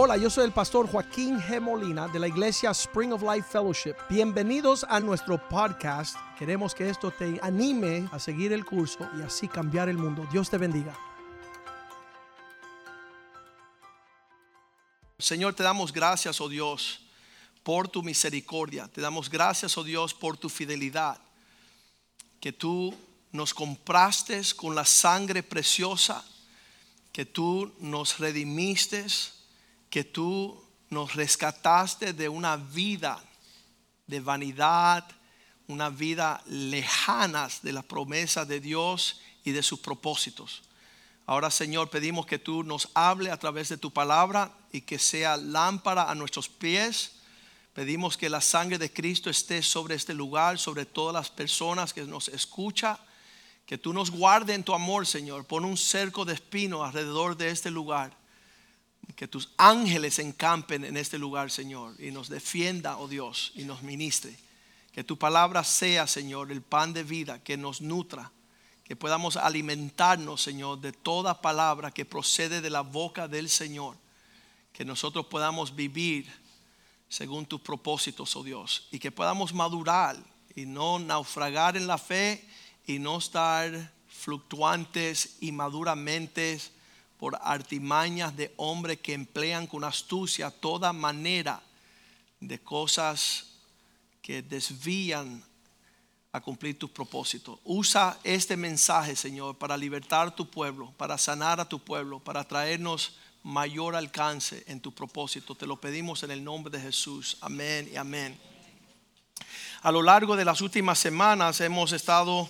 [0.00, 1.60] Hola, yo soy el pastor Joaquín G.
[1.60, 3.96] Molina de la iglesia Spring of Life Fellowship.
[4.08, 6.14] Bienvenidos a nuestro podcast.
[6.38, 10.24] Queremos que esto te anime a seguir el curso y así cambiar el mundo.
[10.30, 10.96] Dios te bendiga.
[15.18, 17.00] Señor, te damos gracias, oh Dios,
[17.64, 18.86] por tu misericordia.
[18.86, 21.18] Te damos gracias, oh Dios, por tu fidelidad.
[22.38, 22.94] Que tú
[23.32, 26.24] nos compraste con la sangre preciosa.
[27.10, 29.04] Que tú nos redimiste.
[29.90, 33.22] Que tú nos rescataste de una vida
[34.08, 35.04] de vanidad,
[35.68, 40.62] una vida lejana de las promesas de Dios y de sus propósitos.
[41.26, 45.36] Ahora, Señor, pedimos que tú nos hable a través de tu palabra y que sea
[45.36, 47.16] lámpara a nuestros pies.
[47.74, 52.04] Pedimos que la sangre de Cristo esté sobre este lugar, sobre todas las personas que
[52.04, 52.96] nos escuchan.
[53.66, 55.44] Que tú nos guarde en tu amor, Señor.
[55.44, 58.16] Pon un cerco de espino alrededor de este lugar.
[59.16, 63.82] Que tus ángeles encampen en este lugar, Señor, y nos defienda, oh Dios, y nos
[63.82, 64.36] ministre.
[64.92, 68.30] Que tu palabra sea, Señor, el pan de vida que nos nutra
[68.88, 73.98] que podamos alimentarnos, Señor, de toda palabra que procede de la boca del Señor,
[74.72, 76.26] que nosotros podamos vivir
[77.06, 80.16] según tus propósitos, oh Dios, y que podamos madurar
[80.56, 82.48] y no naufragar en la fe
[82.86, 86.58] y no estar fluctuantes y maduramente
[87.18, 91.60] por artimañas de hombres que emplean con astucia toda manera
[92.40, 93.46] de cosas
[94.22, 95.42] que desvían
[96.32, 97.58] a cumplir tus propósitos.
[97.64, 103.16] Usa este mensaje, Señor, para libertar tu pueblo, para sanar a tu pueblo, para traernos
[103.42, 105.54] mayor alcance en tu propósito.
[105.54, 107.38] Te lo pedimos en el nombre de Jesús.
[107.40, 108.38] Amén y amén.
[109.82, 112.48] A lo largo de las últimas semanas hemos estado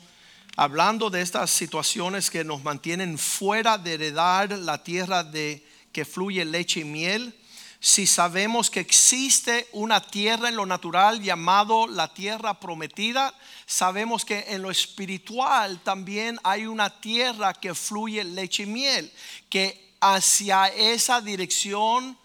[0.58, 6.44] hablando de estas situaciones que nos mantienen fuera de heredar la tierra de que fluye
[6.44, 7.34] leche y miel
[7.80, 13.32] si sabemos que existe una tierra en lo natural llamado la tierra prometida,
[13.66, 19.12] sabemos que en lo espiritual también hay una tierra que fluye leche y miel,
[19.48, 22.18] que hacia esa dirección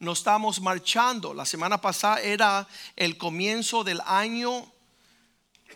[0.00, 1.32] nos estamos marchando.
[1.32, 4.66] La semana pasada era el comienzo del año,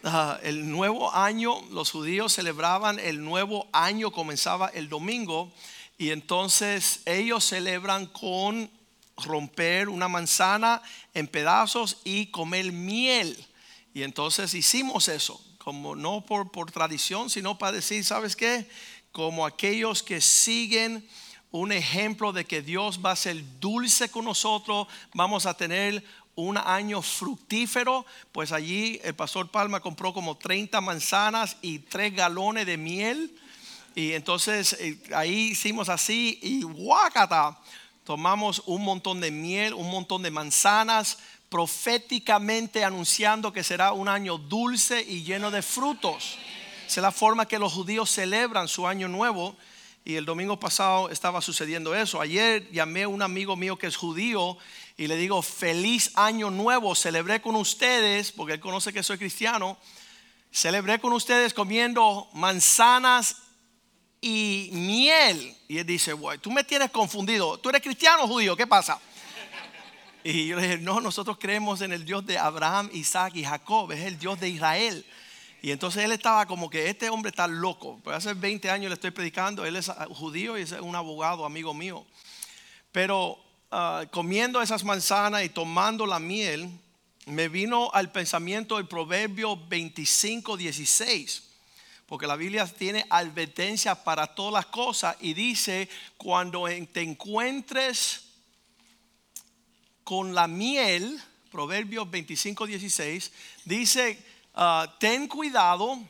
[0.05, 5.53] ah, el nuevo año, los judíos celebraban el nuevo año, comenzaba el domingo,
[5.99, 8.71] y entonces ellos celebran con
[9.17, 10.83] romper una manzana
[11.15, 13.37] en pedazos y comer miel.
[13.93, 18.69] Y entonces hicimos eso, como no por, por tradición, sino para decir, ¿sabes qué?
[19.13, 21.07] Como aquellos que siguen
[21.51, 26.57] un ejemplo de que Dios va a ser dulce con nosotros, vamos a tener un
[26.57, 32.77] año fructífero, pues allí el pastor Palma compró como 30 manzanas y 3 galones de
[32.77, 33.37] miel.
[33.95, 37.59] Y entonces eh, ahí hicimos así y guácata,
[38.05, 44.39] tomamos un montón de miel, un montón de manzanas, proféticamente anunciando que será un año
[44.39, 46.39] dulce y lleno de frutos.
[46.87, 49.57] Esa es la forma que los judíos celebran su año nuevo.
[50.05, 52.21] Y el domingo pasado estaba sucediendo eso.
[52.21, 54.57] Ayer llamé a un amigo mío que es judío
[55.01, 59.79] y le digo, feliz año nuevo, celebré con ustedes, porque él conoce que soy cristiano,
[60.53, 63.37] celebré con ustedes comiendo manzanas
[64.21, 65.57] y miel.
[65.69, 67.57] Y él dice, güey, tú me tienes confundido.
[67.57, 68.55] ¿Tú eres cristiano o judío?
[68.55, 69.01] ¿Qué pasa?
[70.23, 73.91] Y yo le dije, no, nosotros creemos en el Dios de Abraham, Isaac y Jacob,
[73.93, 75.07] es el Dios de Israel.
[75.63, 77.99] Y entonces él estaba como que este hombre está loco.
[78.05, 81.73] Pues hace 20 años le estoy predicando, él es judío y es un abogado, amigo
[81.73, 82.05] mío.
[82.93, 86.71] Pero ah, comiendo esas manzanas y tomando la miel,
[87.27, 91.51] me vino al pensamiento el proverbio 25, 16
[92.11, 98.25] porque la Biblia tiene advertencia para todas las cosas y dice, cuando te encuentres
[100.03, 103.33] con la miel, Proverbios 25, 16,
[103.65, 104.19] dice,
[104.55, 106.01] ah, ten cuidado,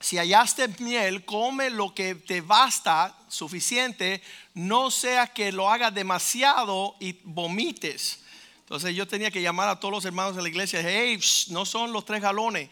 [0.00, 4.22] si hallaste miel, come lo que te basta, suficiente,
[4.54, 8.20] no sea que lo hagas demasiado y vomites.
[8.60, 11.18] Entonces yo tenía que llamar a todos los hermanos de la iglesia, hey,
[11.48, 12.68] no son los tres galones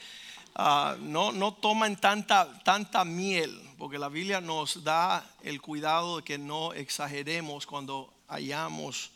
[0.59, 6.23] Ah, no, no toman tanta, tanta miel, porque la Biblia nos da el cuidado de
[6.23, 9.11] que no exageremos cuando hallamos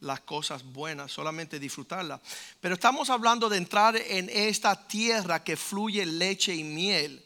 [0.00, 2.22] las cosas buenas, solamente disfrutarlas.
[2.62, 7.22] Pero estamos hablando de entrar en esta tierra que fluye leche y miel.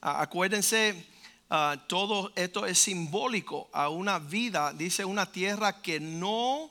[0.00, 1.06] Ah, acuérdense,
[1.50, 6.70] ah, todo esto es simbólico a una vida, dice una tierra que no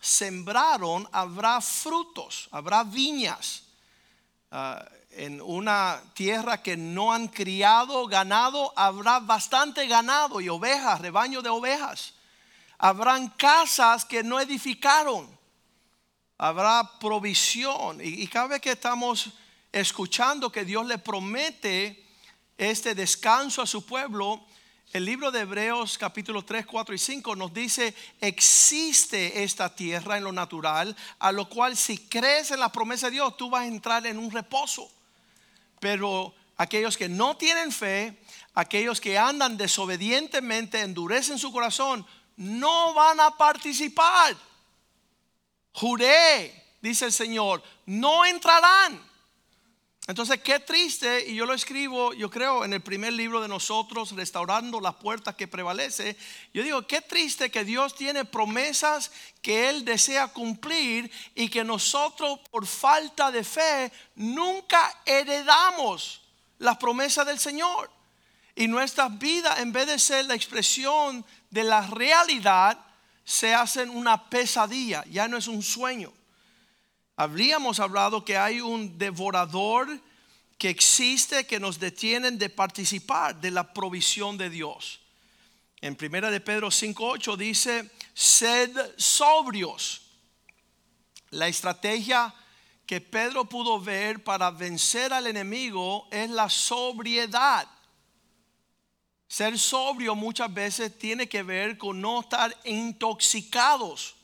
[0.00, 3.62] sembraron, habrá frutos, habrá viñas
[5.10, 11.48] en una tierra que no han criado ganado, habrá bastante ganado y ovejas, rebaño de
[11.48, 12.14] ovejas.
[12.78, 15.28] Habrán casas que no edificaron.
[16.36, 18.00] Habrá provisión.
[18.00, 19.30] Y, y cada vez que estamos
[19.72, 22.03] escuchando que Dios le promete
[22.58, 24.44] este descanso a su pueblo,
[24.92, 30.24] el libro de Hebreos capítulo 3, 4 y 5 nos dice, existe esta tierra en
[30.24, 33.66] lo natural, a lo cual si crees en la promesa de Dios, tú vas a
[33.66, 34.88] entrar en un reposo.
[35.80, 38.22] Pero aquellos que no tienen fe,
[38.54, 44.36] aquellos que andan desobedientemente, endurecen su corazón, no van a participar.
[45.72, 49.13] Juré, dice el Señor, no entrarán.
[50.06, 54.12] Entonces, qué triste, y yo lo escribo, yo creo, en el primer libro de nosotros,
[54.12, 56.18] Restaurando las Puertas que Prevalece.
[56.52, 59.10] Yo digo, qué triste que Dios tiene promesas
[59.40, 66.20] que Él desea cumplir y que nosotros, por falta de fe, nunca heredamos
[66.58, 67.90] las promesas del Señor.
[68.54, 72.78] Y nuestras vidas, en vez de ser la expresión de la realidad,
[73.24, 76.12] se hacen una pesadilla, ya no es un sueño.
[77.16, 79.88] Habríamos hablado que hay un devorador
[80.58, 85.00] que existe que nos detienen de participar de la provisión de Dios.
[85.80, 90.02] En primera de Pedro 5:8 dice, "Sed sobrios."
[91.30, 92.34] La estrategia
[92.86, 97.68] que Pedro pudo ver para vencer al enemigo es la sobriedad.
[99.28, 104.14] Ser sobrio muchas veces tiene que ver con no estar intoxicados.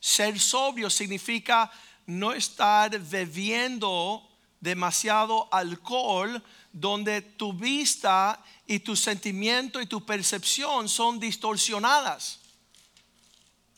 [0.00, 1.70] Ser sobrio significa
[2.10, 4.28] no estar bebiendo
[4.60, 6.42] demasiado alcohol
[6.72, 12.40] donde tu vista y tu sentimiento y tu percepción son distorsionadas.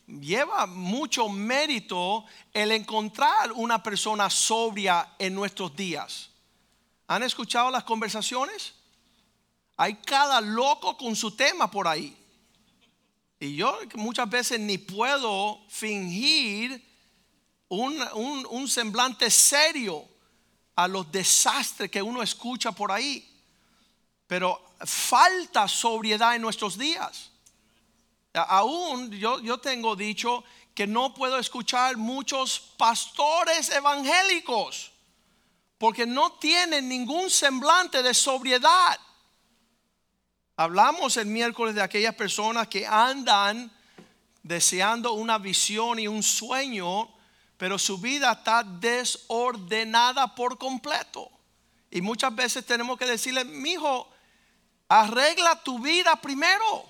[0.06, 6.31] Lleva mucho mérito el encontrar una persona sobria en nuestros días.
[7.06, 8.75] ¿Han escuchado las conversaciones?
[9.76, 12.17] Hay cada loco con su tema por ahí.
[13.38, 16.91] Y yo muchas veces ni puedo fingir
[17.72, 20.06] un, semblante serio
[20.76, 23.28] a los desastres que uno escucha por ahí.
[24.26, 27.30] Pero falta sobriedad en nuestros días.
[28.34, 34.90] Aún yo, yo tengo dicho que no puedo escuchar muchos pastores evangélicos
[35.78, 38.98] porque no tienen ningún semblante de sobriedad.
[40.56, 43.70] Hablamos el miércoles de aquellas personas que andan
[44.42, 47.11] deseando una visión y un sueño
[47.62, 51.30] pero su vida está desordenada por completo.
[51.92, 54.10] Y muchas veces tenemos que decirle, mi hijo,
[54.88, 56.84] arregla tu vida primero.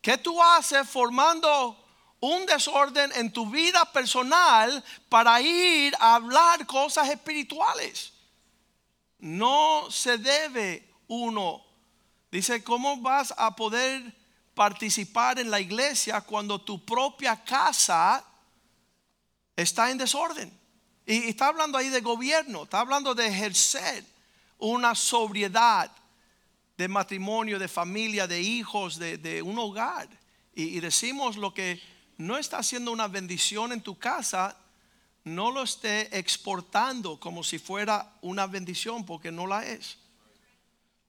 [0.00, 1.76] ¿Qué tú haces formando
[2.20, 8.14] un desorden en tu vida personal para ir a hablar cosas espirituales?
[9.18, 11.62] No se debe uno.
[12.32, 14.10] Dice, ¿cómo vas a poder
[14.54, 18.24] participar en la iglesia cuando tu propia casa
[19.62, 20.52] está en desorden.
[21.04, 24.04] Y está hablando ahí de gobierno, está hablando de ejercer
[24.58, 25.90] una sobriedad
[26.76, 30.08] de matrimonio, de familia, de hijos, de, un hogar.
[30.54, 31.82] Y, y, decimos lo que
[32.18, 34.56] no está haciendo una bendición en tu casa,
[35.24, 39.98] no lo esté exportando como si fuera una bendición, porque no la es.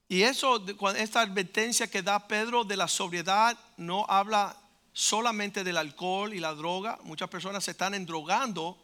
[0.08, 0.64] Y eso,
[0.96, 4.56] esta advertencia que da Pedro de la sobriedad, no habla
[4.92, 6.98] solamente del alcohol y la droga.
[7.02, 8.78] Muchas personas se están endrogando.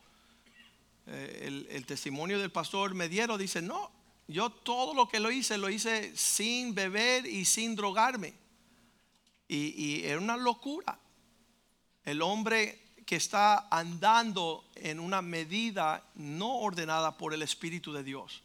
[1.06, 3.90] Eh, el, testimonio del pastor Mediero dice, no,
[4.26, 8.34] yo todo lo que lo hice, lo hice sin beber y sin drogarme.
[9.48, 10.98] Y, y era una locura.
[12.04, 18.42] El hombre que está andando en una medida no ordenada por el Espíritu de Dios.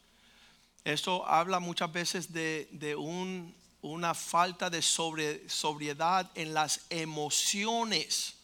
[0.84, 8.36] Esto habla muchas veces de, de un una falta de sobriedad en las emociones.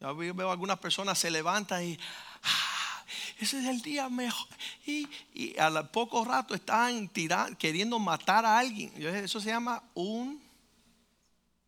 [0.00, 1.98] Yo veo algunas personas se levantan y
[2.42, 3.04] ah,
[3.38, 4.48] ese es el día mejor.
[4.86, 8.92] Y, y al poco rato están tirando, queriendo matar a alguien.
[8.96, 10.40] Eso se llama un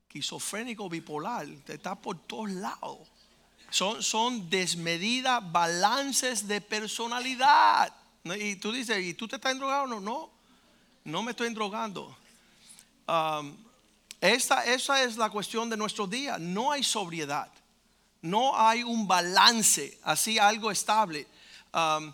[0.07, 1.47] esquizofrénico bipolar.
[1.67, 2.99] Está por todos lados.
[3.71, 7.93] Son, son desmedidas balances de personalidad.
[8.25, 10.01] Y tú dices, ¿y tú te estás drogando?
[10.01, 10.31] No, no,
[11.05, 12.17] no me estoy drogando.
[13.09, 13.57] Um,
[14.21, 16.39] esa es la cuestión de nuestro día.
[16.39, 17.51] No hay sobriedad.
[18.21, 21.27] No hay un balance, así algo estable.
[21.73, 22.13] Um,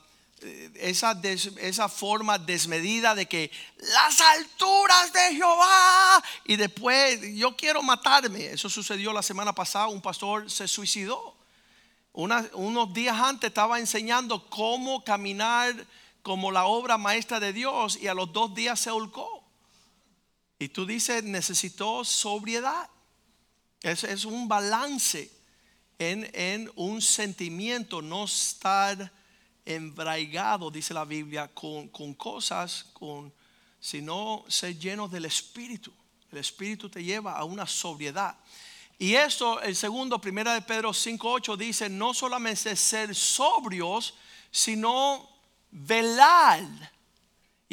[0.75, 8.47] esa, esa forma desmedida de que las alturas de Jehová y después yo quiero matarme.
[8.47, 9.89] Eso sucedió la semana pasada.
[9.89, 11.35] Un pastor se suicidó.
[12.13, 15.75] unos días antes estaba enseñando cómo caminar
[16.23, 19.44] como la obra maestra de Dios y a los dos días se holcó.
[20.59, 22.89] Y tú dices, necesitó sobriedad.
[23.83, 25.31] Es, es un balance
[25.99, 29.13] en, en, un sentimiento, no estar
[29.65, 33.33] embraigado, dice la Biblia, con, con cosas, con,
[33.81, 35.93] sino ser lleno del Espíritu.
[36.31, 38.37] El Espíritu te lleva a una sobriedad.
[38.99, 44.15] Y esto, el segundo, primera de Pedro 5.8 dice, no solamente ser sobrios,
[44.51, 45.29] sino
[45.71, 46.63] velar.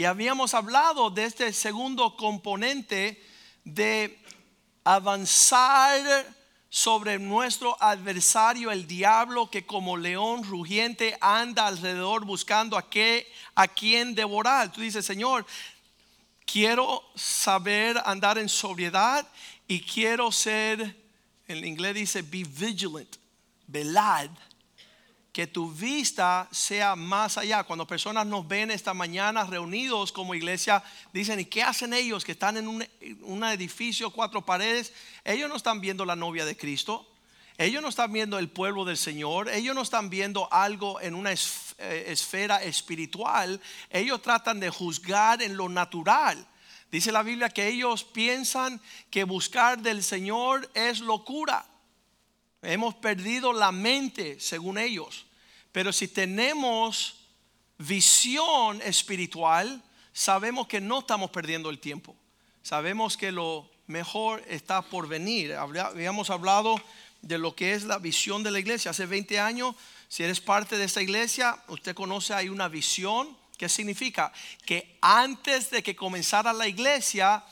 [0.01, 3.23] Y habíamos hablado de este segundo componente
[3.63, 4.19] de
[4.83, 6.25] avanzar
[6.71, 13.67] sobre nuestro adversario, el diablo, que como león rugiente anda alrededor buscando a, qué, a
[13.67, 14.71] quien devorar.
[14.71, 15.45] Tú dices, Señor,
[16.47, 19.27] quiero saber andar en sobriedad
[19.67, 20.99] y quiero ser,
[21.47, 23.17] en inglés dice, be vigilant,
[23.67, 24.31] velad
[25.31, 27.63] que tu vista sea más allá.
[27.63, 30.83] Cuando personas nos ven esta mañana reunidos como iglesia,
[31.13, 34.93] dicen, ¿y qué hacen ellos que están en un, edificio, cuatro paredes?
[35.23, 37.07] Ellos no están viendo la novia de Cristo.
[37.57, 39.47] Ellos no están viendo el pueblo del Señor.
[39.49, 43.61] Ellos no están viendo algo en una eh, esfera espiritual.
[43.89, 46.45] Ellos tratan de juzgar en lo natural.
[46.91, 51.65] Dice la Biblia que ellos piensan que buscar del Señor es locura.
[52.61, 55.25] Hemos perdido la mente, según ellos.
[55.71, 57.15] Pero si tenemos
[57.77, 59.81] visión espiritual,
[60.13, 62.15] sabemos que no estamos perdiendo el tiempo.
[62.61, 65.53] Sabemos que lo mejor está por venir.
[65.53, 66.79] Habíamos hablado
[67.21, 68.91] de lo que es la visión de la iglesia.
[68.91, 69.75] Hace 20 años,
[70.07, 73.35] si eres parte de esta iglesia, usted conoce, hay una visión.
[73.57, 74.31] ¿Qué significa?
[74.65, 77.43] Que antes de que comenzara la iglesia,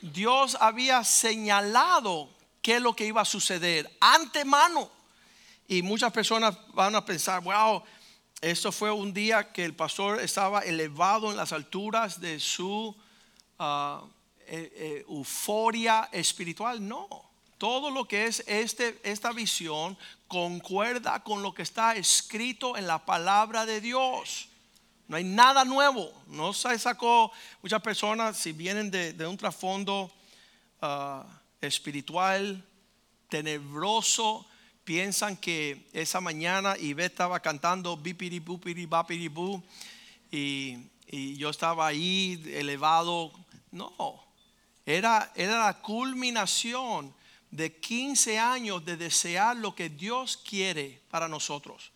[0.00, 2.28] Dios había señalado
[2.62, 4.88] qué es lo que iba a suceder antemano.
[5.68, 7.82] Y muchas personas van a pensar, wow,
[8.40, 12.94] esto fue un día que el pastor estaba elevado en las alturas de su
[13.58, 14.02] ah,
[14.46, 16.86] e, euforia espiritual.
[16.86, 17.08] No,
[17.58, 22.98] todo lo que es este, esta visión concuerda con lo que está escrito en la
[23.04, 24.48] palabra de Dios.
[25.06, 26.12] No hay nada nuevo.
[26.26, 27.30] No se sacó
[27.62, 30.10] muchas personas, si vienen de, un trasfondo
[30.80, 31.22] uh,
[31.62, 32.64] espiritual,
[33.28, 34.46] tenebroso,
[34.84, 39.62] piensan que esa mañana Ivette estaba cantando bipiri bupiri bapiri bu
[40.30, 40.76] y,
[41.06, 43.32] y yo estaba ahí elevado.
[43.70, 44.22] No,
[44.84, 47.14] era, era la culminación
[47.50, 51.92] de 15 años de desear lo que Dios quiere para nosotros.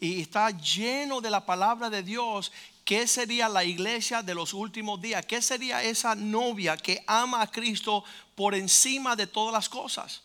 [0.00, 2.52] Y está lleno de la palabra de Dios
[2.88, 5.26] ¿Qué sería la iglesia de los últimos días?
[5.26, 8.02] ¿Qué sería esa novia que ama a Cristo
[8.34, 10.22] por encima de todas las cosas?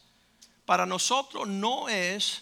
[0.65, 2.41] Para nosotros no es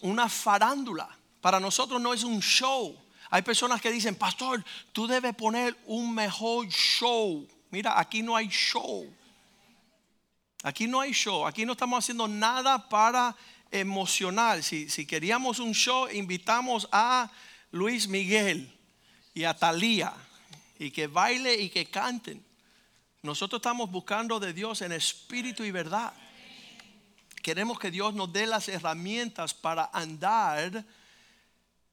[0.00, 1.08] una farándula.
[1.40, 3.00] Para nosotros no es un show.
[3.30, 7.46] Hay personas que dicen, pastor, tú debes poner un mejor show.
[7.70, 9.06] Mira, aquí no hay show.
[10.64, 11.46] Aquí no hay show.
[11.46, 13.36] Aquí no estamos haciendo nada para
[13.70, 14.60] emocionar.
[14.64, 17.30] Si, si queríamos un show, invitamos a
[17.70, 18.74] Luis Miguel
[19.38, 20.12] y a Talía
[20.80, 22.44] y que baile y que canten.
[23.22, 26.12] Nosotros estamos buscando de Dios en espíritu y verdad.
[27.40, 30.84] Queremos que Dios nos dé las herramientas para andar,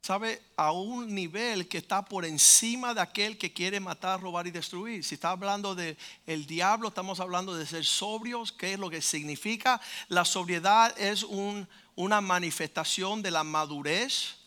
[0.01, 0.41] ¿sabe?
[0.57, 5.03] A un nivel que está por encima de aquel que quiere matar, robar y destruir.
[5.03, 9.03] Si está hablando del el diablo, estamos hablando de ser sobrios, ¿qué es lo que
[9.03, 9.79] significa?
[10.07, 14.44] La sobriedad es un, una manifestación de la madurez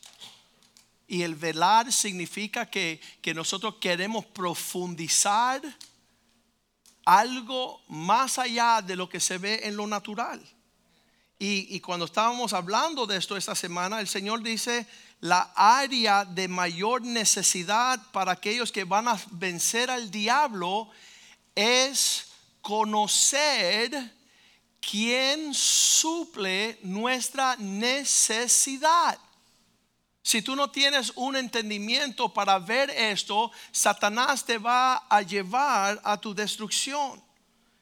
[1.09, 3.01] y el velar significa que,
[3.33, 5.61] nosotros queremos profundizar
[7.03, 10.39] algo más allá de lo que se ve en lo natural.
[11.39, 14.85] Y, y, cuando estábamos hablando de esto esta semana, el Señor dice,
[15.19, 20.91] la área de mayor necesidad para aquellos que van a vencer al diablo
[21.55, 22.27] es
[22.61, 24.13] conocer
[24.79, 29.17] quién suple nuestra necesidad.
[30.21, 36.17] Si tú no tienes un entendimiento para ver esto, Satanás te va a llevar a
[36.17, 37.21] tu destrucción.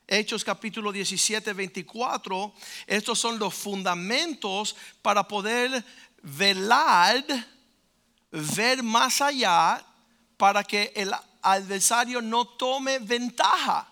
[0.08, 2.54] Hechos capítulo 17, 24,
[2.86, 5.84] estos son los fundamentos para poder
[6.22, 7.26] velar,
[8.32, 9.84] ver más allá,
[10.38, 13.90] para que el adversario no tome ventaja.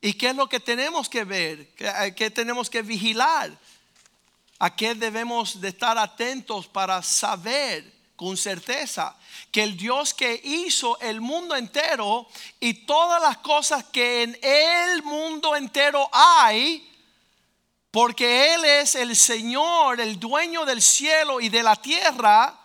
[0.00, 1.74] ¿Y qué es lo que tenemos que ver?
[2.14, 3.58] ¿Qué, tenemos que vigilar?
[4.64, 7.84] ¿A qué debemos de estar atentos para saber
[8.16, 9.14] con certeza
[9.52, 12.26] que el Dios que hizo el mundo entero
[12.60, 16.90] y todas las cosas que en el mundo entero hay,
[17.90, 22.58] porque Él es el Señor, el dueño del cielo y de la tierra,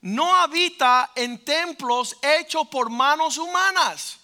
[0.00, 4.18] no habita en templos hechos por manos humanas.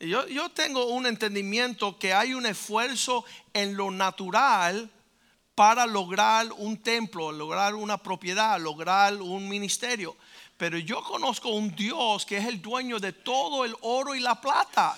[0.00, 4.90] Yo, yo tengo un entendimiento que hay un esfuerzo en lo natural
[5.54, 10.16] para lograr un templo, lograr una propiedad, lograr un ministerio.
[10.56, 14.40] Pero yo conozco un Dios que es el dueño de todo el oro y la
[14.40, 14.96] plata.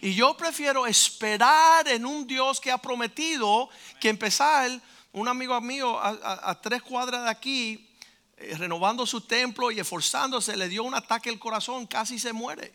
[0.00, 3.68] Y yo prefiero esperar en un Dios que ha prometido
[4.00, 4.70] que empezar,
[5.12, 7.88] un amigo mío a, tres cuadras de aquí,
[8.36, 12.74] eh, renovando su templo y esforzándose, le dio un ataque al corazón, casi se muere.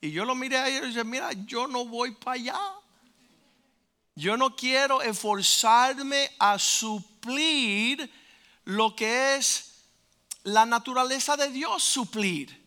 [0.00, 2.60] Y yo lo miré a él y dije, mira, yo no voy para allá.
[4.14, 8.10] Yo no quiero esforzarme a suplir
[8.64, 9.72] lo que es
[10.44, 12.60] la naturaleza de Dios suplir.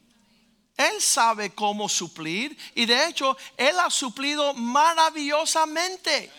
[0.75, 6.31] Él sabe cómo suplir y de hecho Él ha suplido maravillosamente.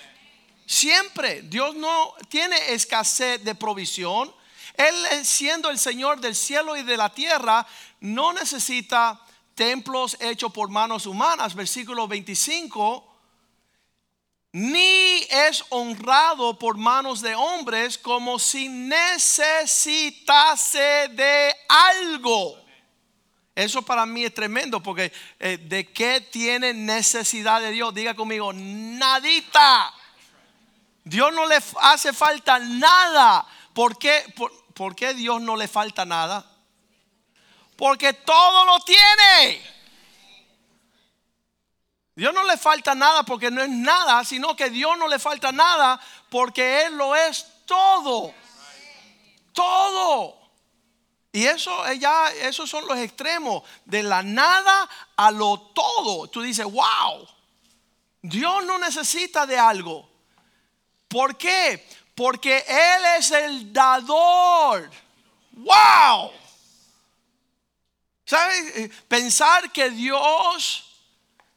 [0.67, 4.35] Siempre Dios no tiene escasez de provisión.
[4.75, 7.67] Él siendo el Señor del cielo y de la tierra,
[8.01, 9.19] no necesita
[9.55, 11.55] templos hechos por manos humanas.
[11.55, 13.06] Versículo 25
[14.53, 19.88] ni es honrado por manos de hombres como si necesitase
[21.11, 22.59] de algo.
[23.55, 28.53] Eso para mí es tremendo porque eh, de qué tiene necesidad de Dios, diga conmigo,
[28.53, 29.93] nadita.
[31.05, 33.47] Dios no le hace falta nada.
[33.73, 34.25] ¿Por qué,
[34.75, 36.45] por qué Dios no le falta nada?
[37.76, 39.75] Porque todo lo tiene.
[42.16, 45.52] Dios no le falta nada porque no es nada, sino que Dios no le falta
[45.52, 48.32] nada porque Él lo es todo.
[49.52, 50.35] Todo.
[51.30, 56.26] Y eso ya, esos son los extremos, de la nada a lo todo.
[56.28, 57.28] Tú dices, wow,
[58.23, 60.08] Dios no necesita de algo.
[61.08, 61.87] ¿Por qué?
[62.14, 64.90] Porque Él es el dador.
[65.52, 66.32] Wow.
[68.25, 68.76] ¿Sabes?
[68.76, 70.86] Eh, pensar que Dios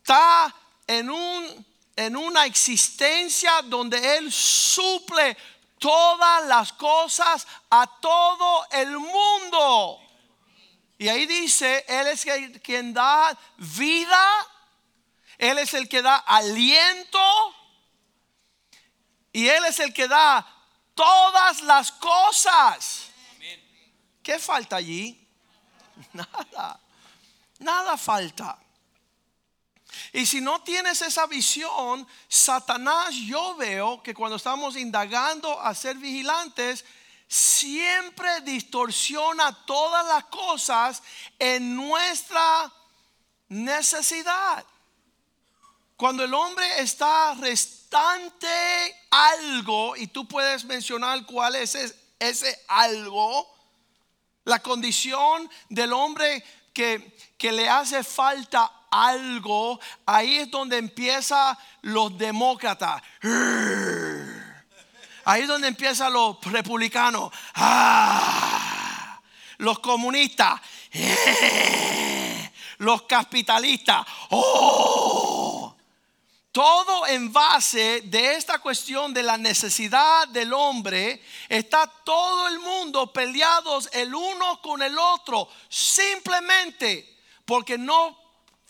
[0.09, 0.55] está
[0.87, 5.37] en, un, en una existencia donde Él suple
[5.77, 10.01] todas las cosas a todo el mundo.
[10.97, 12.25] Y ahí dice, Él es
[12.63, 14.47] quien da vida,
[15.37, 17.19] Él es el que da aliento
[19.31, 20.43] y Él es el que da
[20.95, 23.11] todas las cosas.
[24.23, 25.27] ¿Qué falta allí?
[26.13, 26.79] Nada,
[27.59, 28.57] nada falta.
[30.13, 35.97] Y si no tienes esa visión, Satanás yo veo que cuando estamos indagando a ser
[35.97, 36.85] vigilantes,
[37.27, 41.03] siempre distorsiona todas las cosas
[41.37, 42.73] en nuestra
[43.49, 44.65] necesidad.
[45.95, 48.47] Cuando el hombre está restante
[49.11, 51.77] algo, y tú puedes mencionar cuál es
[52.17, 53.47] ese algo,
[54.45, 62.17] la condición del hombre que, que le hace falta algo, ahí es donde empieza los
[62.17, 63.01] demócratas.
[65.25, 67.31] Ahí es donde empiezan los republicanos.
[67.55, 69.19] Ah.
[69.57, 70.59] Los comunistas.
[72.79, 74.05] Los capitalistas.
[74.29, 75.75] Oh.
[76.51, 83.13] Todo en base de esta cuestión de la necesidad del hombre, está todo el mundo
[83.13, 88.28] peleados el uno con el otro, simplemente porque no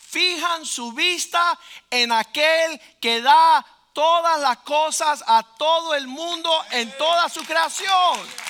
[0.10, 1.58] fijan su vista
[1.89, 8.50] en aquel que da todas las cosas a todo el mundo en toda su creación.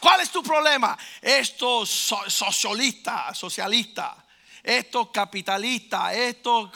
[0.00, 0.98] ¿Cuál es tu problema?
[1.20, 1.88] Estos
[2.26, 4.16] socialistas, socialistas,
[4.60, 6.70] estos capitalistas, estos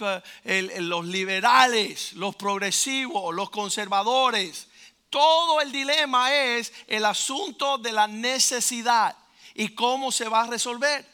[0.45, 4.69] eh, los liberales, los progresivos, los conservadores.
[5.11, 9.16] Todo el dilema es el asunto de la necesidad.
[9.59, 11.07] ¿Y cómo se va a resolver?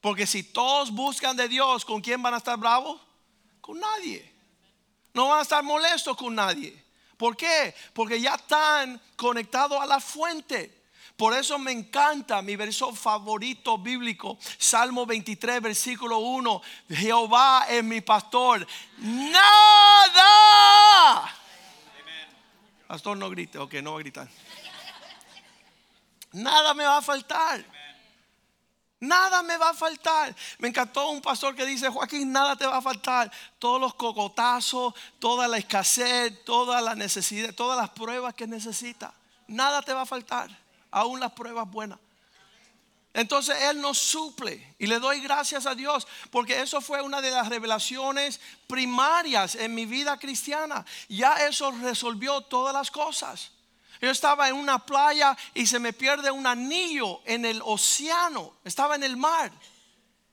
[0.00, 3.00] Porque si todos buscan de Dios, ¿con quién van a estar bravos?
[3.60, 4.28] Con nadie.
[5.14, 6.84] No van a estar molestos con nadie.
[7.16, 7.72] ¿Por qué?
[7.92, 10.80] Porque ya están conectados a la fuente.
[11.16, 16.62] Por eso me encanta mi verso favorito bíblico, Salmo 23, versículo 1.
[16.88, 18.66] Jehová es mi pastor.
[18.98, 20.26] Nada.
[22.88, 23.58] Pastor, no grite.
[23.58, 24.28] Ok, no va a gritar.
[26.32, 27.64] Nada me va a faltar.
[29.00, 30.34] Nada me va a faltar.
[30.58, 33.32] Me encantó un pastor que dice, Joaquín, nada te va a faltar.
[33.58, 39.14] Todos los cocotazos, toda la escasez, toda la necesidad, todas las pruebas que necesita.
[39.48, 40.50] Nada te va a faltar.
[40.90, 41.98] Aún las pruebas buenas.
[43.12, 47.32] Entonces Él nos suple y le doy gracias a Dios porque eso fue una de
[47.32, 50.84] las revelaciones primarias en mi vida cristiana.
[51.08, 53.50] Ya eso resolvió todas las cosas.
[54.00, 58.54] Yo estaba en una playa y se me pierde un anillo en el océano.
[58.64, 59.52] Estaba en el mar.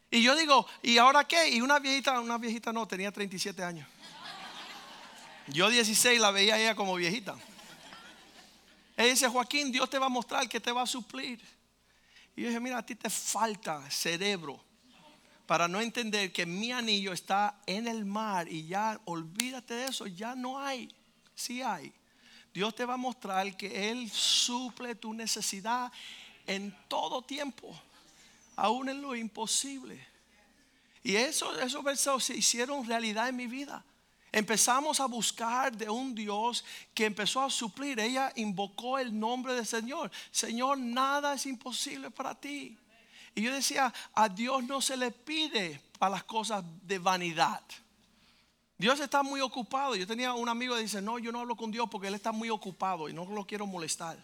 [0.09, 1.49] Y yo digo, ¿y ahora qué?
[1.49, 3.87] Y una viejita, una viejita no, tenía 37 años.
[5.47, 7.35] Yo 16 la veía ella como viejita.
[8.95, 11.39] Ella dice, Joaquín, Dios te va a mostrar que te va a suplir.
[12.35, 14.63] Y yo dije, mira, a ti te falta cerebro
[15.45, 20.05] para no entender que mi anillo está en el mar y ya olvídate de eso,
[20.05, 20.93] ya no hay,
[21.33, 21.93] sí hay.
[22.57, 25.91] Dios te va a mostrar que Él suple tu necesidad
[26.47, 27.71] en todo tiempo,
[28.55, 30.03] aún en lo imposible.
[31.03, 33.85] Y eso, esos versos se hicieron realidad en mi vida.
[34.31, 36.65] Empezamos a buscar de un Dios
[36.95, 37.99] que empezó a suplir.
[37.99, 40.09] Ella invocó el nombre del Señor.
[40.31, 42.75] Señor, nada es imposible para ti.
[43.35, 47.61] Y yo decía, a Dios no se le pide para las cosas de vanidad.
[48.77, 49.95] Dios está muy ocupado.
[49.95, 52.31] Yo tenía un amigo que dice, no, yo no hablo con Dios porque Él está
[52.31, 54.17] muy ocupado y no lo quiero molestar.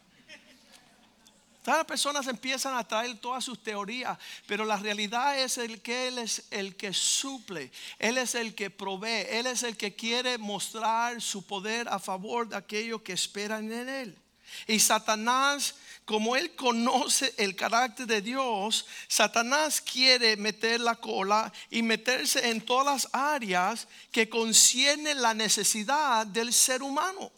[1.65, 6.17] Las personas empiezan a traer todas sus teorías, pero la realidad es el que Él
[6.17, 11.21] es el que suple, Él es el que provee, Él es el que quiere mostrar
[11.21, 14.22] su poder a favor de aquellos que esperan en Él.
[14.67, 21.81] Y Satanás, como él conoce el carácter de Dios, Satanás quiere meter la cola y
[21.81, 27.31] meterse en todas las áreas que conciernen la necesidad del ser humano.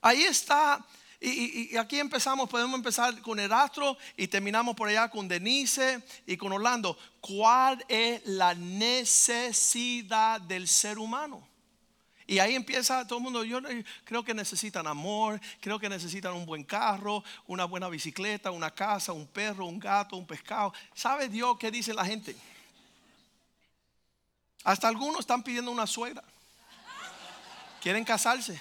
[0.00, 0.84] Ahí está
[1.24, 6.52] y, aquí empezamos, podemos empezar con Erastro y terminamos por allá con Denise y con
[6.52, 6.98] Orlando.
[7.20, 11.51] ¿Cuál es la necesidad del ser humano?
[12.26, 13.60] Y ahí empieza todo el mundo, yo
[14.04, 19.12] creo que necesitan amor, creo que necesitan un buen carro, una buena bicicleta, una casa,
[19.12, 20.72] un perro, un gato, un pescado.
[20.94, 22.36] ¿Sabe Dios qué dice la gente?
[24.64, 26.22] Hasta algunos están pidiendo una suegra.
[27.80, 28.60] Quieren casarse.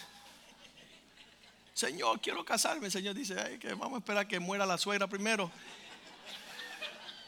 [1.74, 2.88] Señor, quiero casarme.
[2.88, 5.52] El Señor dice, que vamos a esperar que muera la suegra primero.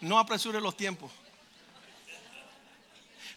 [0.02, 1.12] No apresure los tiempos.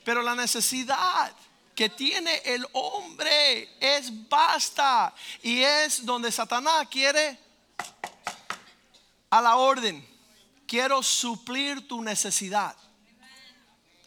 [0.04, 1.35] Pero la necesidad
[1.76, 5.14] que tiene el hombre es basta.
[5.42, 7.38] Y es donde Satanás quiere
[9.30, 10.04] a la orden.
[10.66, 12.74] Quiero suplir tu necesidad.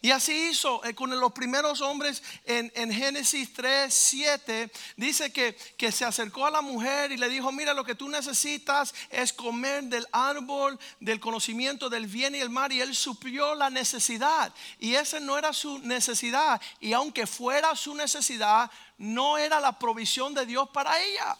[0.02, 4.70] Y así hizo eh, con los primeros hombres en, Génesis 3, 7.
[4.96, 8.08] Dice que, que, se acercó a la mujer y le dijo, mira, lo que tú
[8.08, 12.72] necesitas es comer del árbol del conocimiento del bien y el mal.
[12.72, 14.52] Y él suplió la necesidad.
[14.78, 16.60] Y esa no era su necesidad.
[16.80, 21.36] Y aunque fuera su necesidad, no era la provisión de Dios para ella.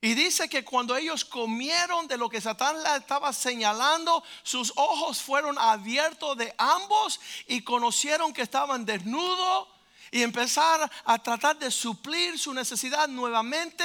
[0.00, 5.20] Y dice que cuando ellos comieron de lo que Satán le estaba señalando, sus ojos
[5.20, 9.68] fueron abiertos de ambos y conocieron que estaban desnudos
[10.12, 13.84] y empezaron a tratar de suplir su necesidad nuevamente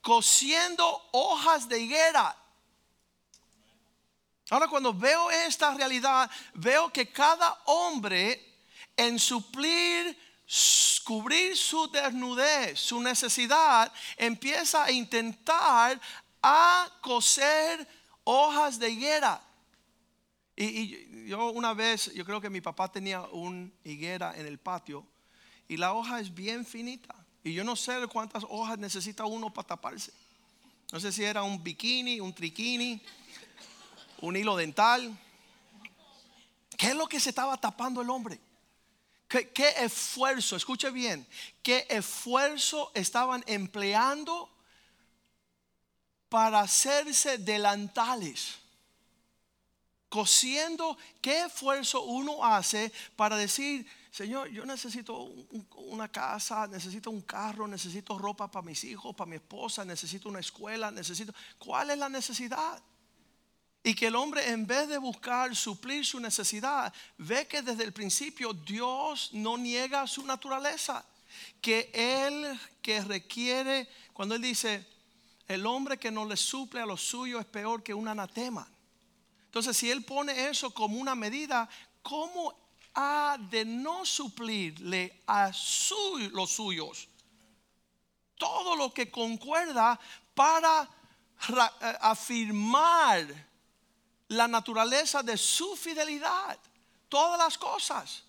[0.00, 2.36] cosiendo hojas de higuera.
[4.50, 8.52] Ahora cuando veo esta realidad, veo que cada hombre
[8.96, 10.16] en suplir
[11.04, 16.00] cubrir su desnudez, su necesidad, empieza a intentar
[16.42, 17.86] a coser
[18.24, 19.42] hojas de higuera.
[20.56, 25.06] Y, yo una vez, yo creo que mi papá tenía una higuera en el patio
[25.68, 27.14] y la hoja es bien finita.
[27.44, 30.12] Y yo no sé cuántas hojas necesita uno para taparse.
[30.92, 33.00] No sé si era un bikini, un triquini,
[34.20, 35.18] un hilo dental.
[36.76, 38.38] ¿Qué es lo que se estaba tapando el hombre?
[39.54, 41.26] ¿Qué, esfuerzo, escuche bien,
[41.62, 44.50] qué esfuerzo estaban empleando
[46.28, 48.56] para hacerse delantales?
[50.10, 55.22] Cosiendo, ¿qué esfuerzo uno hace para decir, Señor, yo necesito
[55.76, 60.40] una casa, necesito un carro, necesito ropa para mis hijos, para mi esposa, necesito una
[60.40, 61.32] escuela, necesito...
[61.58, 62.82] ¿Cuál es la necesidad?
[63.84, 67.92] Y que el hombre en vez de buscar suplir su necesidad, ve que desde el
[67.92, 71.04] principio Dios no niega su naturaleza.
[71.60, 74.86] Que Él que requiere, cuando Él dice,
[75.48, 78.68] el hombre que no le suple a lo suyo es peor que un anatema.
[79.46, 81.68] Entonces, si Él pone eso como una medida,
[82.02, 82.54] ¿cómo
[82.94, 85.50] ha de no suplirle a
[86.32, 87.08] los suyos?
[88.38, 89.98] Todo lo que concuerda
[90.34, 90.88] para
[91.48, 93.51] eh, afirmar
[94.32, 96.58] la naturaleza de su fidelidad,
[97.08, 98.24] todas las cosas.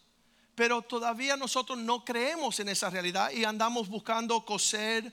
[0.56, 5.12] Pero todavía nosotros no creemos en esa realidad y andamos buscando coser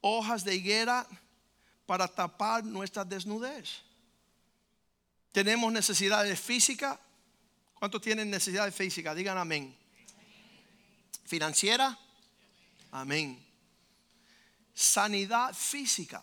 [0.00, 1.06] hojas de higuera
[1.86, 3.80] para tapar nuestra desnudez.
[5.30, 6.98] Tenemos necesidades físicas.
[7.74, 9.16] ¿Cuántos tienen necesidades físicas?
[9.16, 9.74] Digan amén.
[11.24, 11.98] Financiera.
[12.90, 13.42] Amén.
[14.74, 16.22] Sanidad física.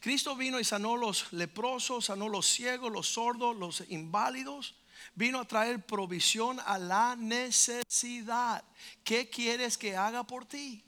[0.00, 4.74] Cristo vino y sanó los leprosos, sanó los ciegos, los sordos, los inválidos.
[5.14, 8.64] vino a traer provisión a la necesidad.
[9.04, 10.84] ¿Qué quieres que haga por ti?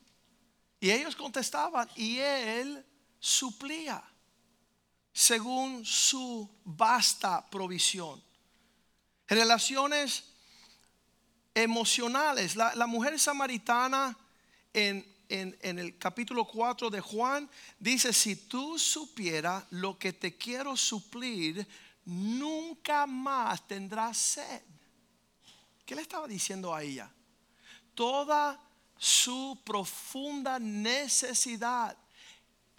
[0.81, 2.85] Y ellos contestaban y él
[3.19, 4.03] suplía
[5.13, 8.23] según su vasta provisión.
[9.29, 10.25] Relaciones
[11.55, 12.57] emocionales.
[12.57, 14.17] La, mujer samaritana
[14.73, 20.77] en, en, el capítulo 4 de Juan dice, si tú supieras lo que te quiero
[20.77, 21.67] suplir,
[22.05, 24.63] nunca más tendrás sed.
[25.85, 27.11] ¿Qué le estaba diciendo a ella?
[27.95, 28.61] Toda
[28.97, 31.97] su profunda necesidad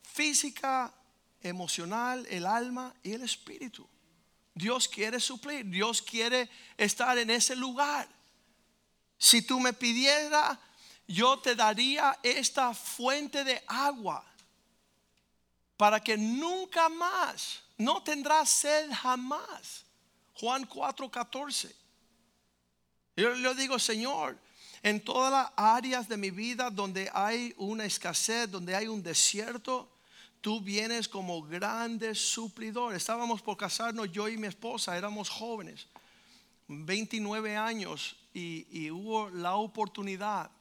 [0.02, 0.94] física,
[1.42, 3.88] emocional, el alma y el espíritu.
[4.54, 8.08] Dios quiere suplir, Dios quiere estar en ese lugar.
[9.18, 10.58] Si tú me pidieras,
[11.08, 14.24] yo te daría esta fuente de agua
[15.78, 19.86] para que nunca más, no tendrás sed jamás.
[20.36, 21.74] Juan 4:14.
[23.16, 24.38] Yo le digo, Señor,
[24.84, 29.90] en todas las áreas de mi vida donde hay una escasez, donde hay un desierto,
[30.42, 32.94] tú vienes como grande suplidor.
[32.94, 35.88] Estábamos por casarnos, yo y mi esposa, éramos jóvenes,
[36.68, 40.52] 29 años, y, hubo la oportunidad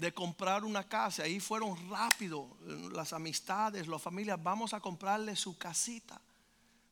[0.00, 1.24] de comprar una casa.
[1.24, 2.56] Ahí fueron rápido
[2.92, 6.20] las amistades, las familias, vamos a comprarle su casita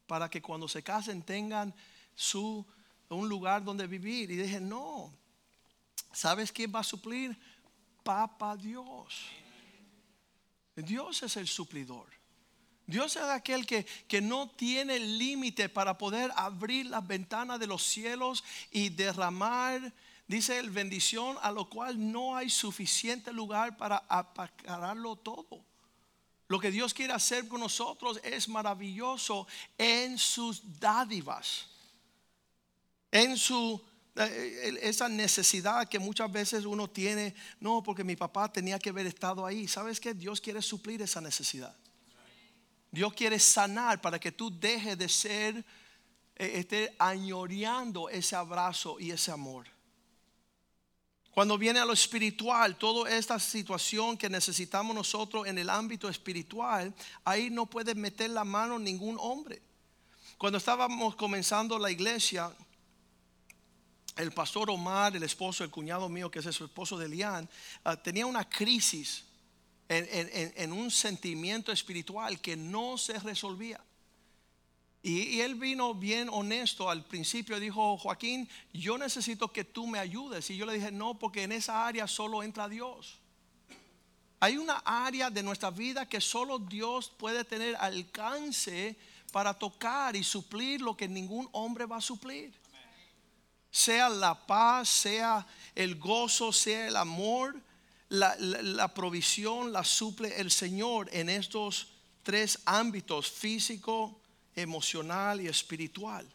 [0.06, 1.74] para que cuando se casen tengan
[2.14, 2.66] su
[3.08, 4.30] un lugar donde vivir.
[4.30, 5.10] Y dije, no,
[6.12, 7.36] ¿sabes quién va a suplir?
[8.02, 9.14] Papa Dios.
[10.76, 12.06] Dios es el suplidor.
[12.86, 17.82] Dios es aquel que, que no tiene límite para poder abrir las ventanas de los
[17.82, 19.92] cielos y derramar,
[20.28, 25.64] dice el bendición, a lo cual no hay suficiente lugar para apacarlo todo.
[26.46, 31.66] Lo que Dios quiere hacer con nosotros es maravilloso en sus dádivas,
[33.10, 33.80] en su
[34.16, 39.06] eh, esa necesidad que muchas veces uno tiene, no, porque mi papá tenía que haber
[39.06, 39.68] estado ahí.
[39.68, 41.74] ¿Sabes que Dios quiere suplir esa necesidad?
[42.90, 45.56] Dios quiere sanar para que tú dejes de ser,
[46.34, 49.77] eh, esté añoreando ese abrazo y ese amor.
[51.38, 56.92] Cuando viene a lo espiritual, toda esta situación que necesitamos nosotros en el ámbito espiritual,
[57.24, 59.62] ahí no puede meter la mano ningún hombre.
[60.36, 62.52] Cuando estábamos comenzando la iglesia,
[64.16, 67.48] el pastor Omar, el esposo, el cuñado mío, que es el esposo de Lian,
[67.84, 69.22] ah, tenía una crisis
[69.88, 73.80] en, un sentimiento espiritual que no se resolvía.
[75.02, 80.50] Y, él vino bien honesto al principio, dijo, Joaquín, yo necesito que tú me ayudes.
[80.50, 83.18] Y yo le dije, no, porque en esa área solo entra Dios.
[84.40, 88.96] Hay una área de nuestra vida que solo Dios puede tener alcance
[89.32, 92.52] para tocar y suplir lo que ningún hombre va a suplir.
[93.70, 97.60] Sea la paz, sea el gozo, sea el amor,
[98.08, 101.88] la, provisión la suple el Señor en estos
[102.22, 104.17] tres ámbitos, físico,
[104.60, 106.26] emocional y espiritual.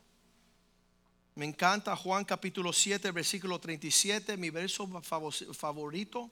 [1.36, 4.88] Me encanta Juan capítulo 7, versículo 37, mi verso
[5.54, 6.30] favorito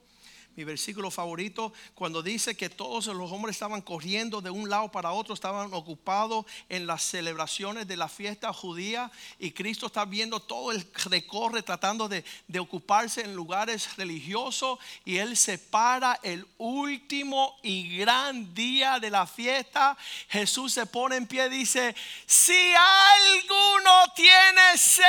[0.56, 5.12] mi versículo favorito, cuando dice que todos los hombres estaban corriendo de un lado para
[5.12, 10.72] otro, estaban ocupados en las celebraciones de la fiesta judía y Cristo está viendo todo
[10.72, 17.56] el recorre tratando de, de ocuparse en lugares religiosos y Él se para el último
[17.62, 19.96] y gran día de la fiesta.
[20.28, 21.94] Jesús se pone en pie y dice,
[22.26, 25.02] si alguno tiene sed,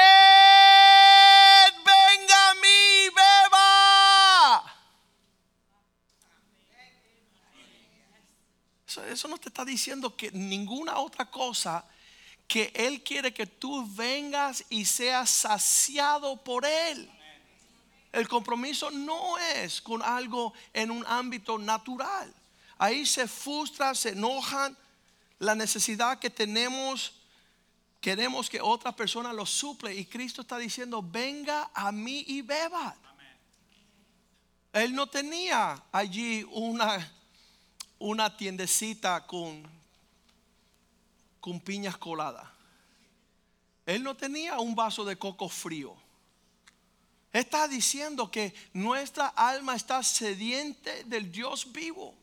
[1.85, 4.82] venga a mí, beba.
[8.97, 11.85] Eso, no te está diciendo que ninguna otra cosa
[12.47, 17.09] que Él quiere que tú vengas y seas saciado por Él.
[18.11, 22.33] El compromiso no es con algo en un ámbito natural.
[22.77, 24.77] Ahí se frustra, se enojan.
[25.39, 27.13] La necesidad que tenemos,
[27.99, 29.95] queremos que otra persona lo suple.
[29.95, 32.95] Y Cristo está diciendo, venga a mí y beba.
[34.73, 37.11] Él no tenía allí una
[38.03, 39.63] una tiendecita con,
[41.39, 42.45] con piñas coladas.
[43.85, 45.95] Él no tenía un vaso de coco frío.
[47.31, 52.13] Está diciendo que nuestra alma está sediente del Dios vivo.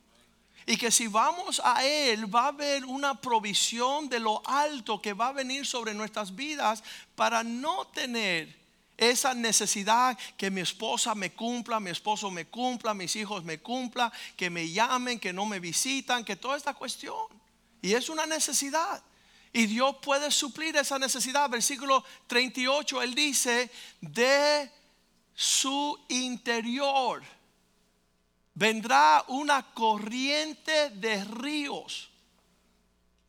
[0.67, 5.15] Y que si vamos a Él va a haber una provisión de lo alto que
[5.15, 8.60] va a venir sobre nuestras vidas para no tener
[9.01, 14.13] esa necesidad que mi esposa me cumpla, mi esposo me cumpla, mis hijos me cumpla,
[14.37, 17.27] que me llamen, que no me visitan, que toda esta cuestión.
[17.81, 19.03] Y es una necesidad.
[19.53, 21.49] Y Dios puede suplir esa necesidad.
[21.49, 23.71] Versículo 38, Él dice,
[24.03, 24.71] de
[25.35, 27.23] su interior
[28.55, 32.10] vendrá una corriente de ríos,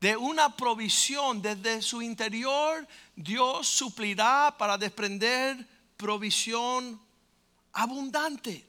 [0.02, 1.42] de una provisión.
[1.42, 2.86] Desde su interior
[3.16, 7.00] Dios suplirá para desprender provisión
[7.72, 8.68] abundante.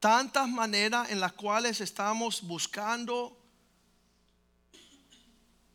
[0.00, 3.36] Tantas maneras en las cuales estamos buscando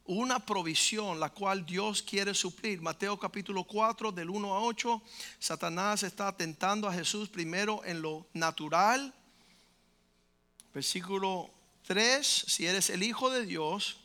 [0.05, 2.81] una provisión la cual Dios quiere suplir.
[2.81, 5.01] Mateo capítulo 4 del 1 a 8,
[5.37, 9.13] Satanás está tentando a Jesús primero en lo natural.
[10.73, 11.49] Versículo
[11.91, 13.97] 3, si eres el Hijo de Dios,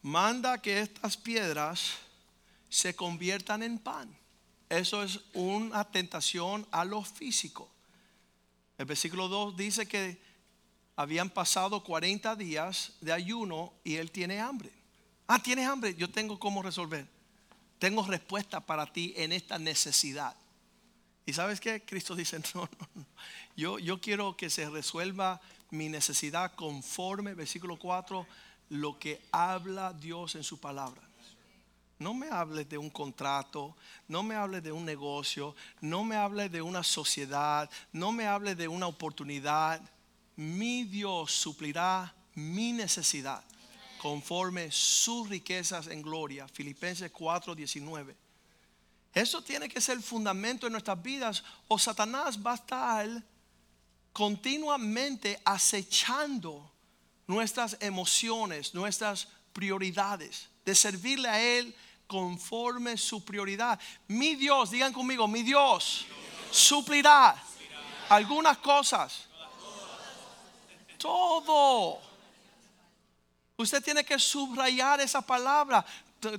[0.00, 1.94] manda que estas piedras
[2.68, 4.16] se conviertan en pan.
[4.68, 7.68] Eso es una tentación a lo físico.
[8.78, 10.22] El versículo 2 dice que
[10.94, 14.70] habían pasado 40 días de ayuno y él tiene hambre.
[15.26, 17.08] Ah, tienes hambre, yo tengo cómo resolver.
[17.80, 20.36] Tengo respuesta para ti en esta necesidad.
[21.26, 21.84] Y sabes qué?
[21.84, 23.06] Cristo dice, no, no, no.
[23.56, 28.26] Yo, yo quiero que se resuelva mi necesidad conforme, versículo 4,
[28.70, 31.02] lo que habla Dios en su palabra.
[31.98, 33.74] No me hables de un contrato,
[34.08, 38.56] no me hables de un negocio, no me hables de una sociedad, no me hables
[38.56, 39.80] de una oportunidad
[40.36, 43.42] mi Dios suplirá mi necesidad
[43.98, 46.46] conforme sus riquezas en gloria.
[46.48, 48.14] Filipenses 4:19.
[49.14, 53.24] Eso tiene que ser el fundamento de nuestras vidas o Satanás va a estar
[54.16, 56.72] continuamente acechando
[57.26, 61.76] nuestras emociones, nuestras prioridades, de servirle a Él
[62.06, 63.78] conforme su prioridad.
[64.08, 66.06] Mi Dios, digan conmigo, mi Dios
[66.50, 67.36] suplirá
[68.08, 69.26] algunas cosas
[70.96, 72.00] todo.
[73.58, 75.84] Usted tiene que subrayar esa palabra.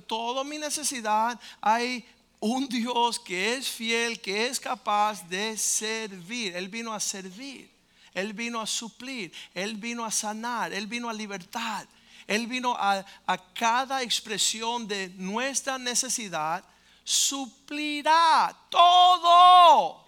[0.08, 2.04] Toda mi necesidad hay
[2.40, 6.56] un Dios que es fiel, que es capaz de servir.
[6.56, 7.70] Él vino a servir.
[8.14, 9.32] Él vino a suplir.
[9.54, 10.72] Él vino a sanar.
[10.72, 11.86] Él vino a libertad.
[12.26, 16.64] Él vino a, a cada expresión de nuestra necesidad.
[17.04, 20.06] Suplirá todo.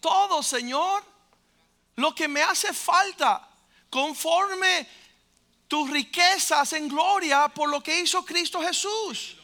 [0.00, 1.02] Todo, Señor
[1.98, 3.48] lo que me hace falta
[3.90, 4.86] conforme
[5.66, 9.36] tus riquezas en gloria por lo que hizo Cristo Jesús.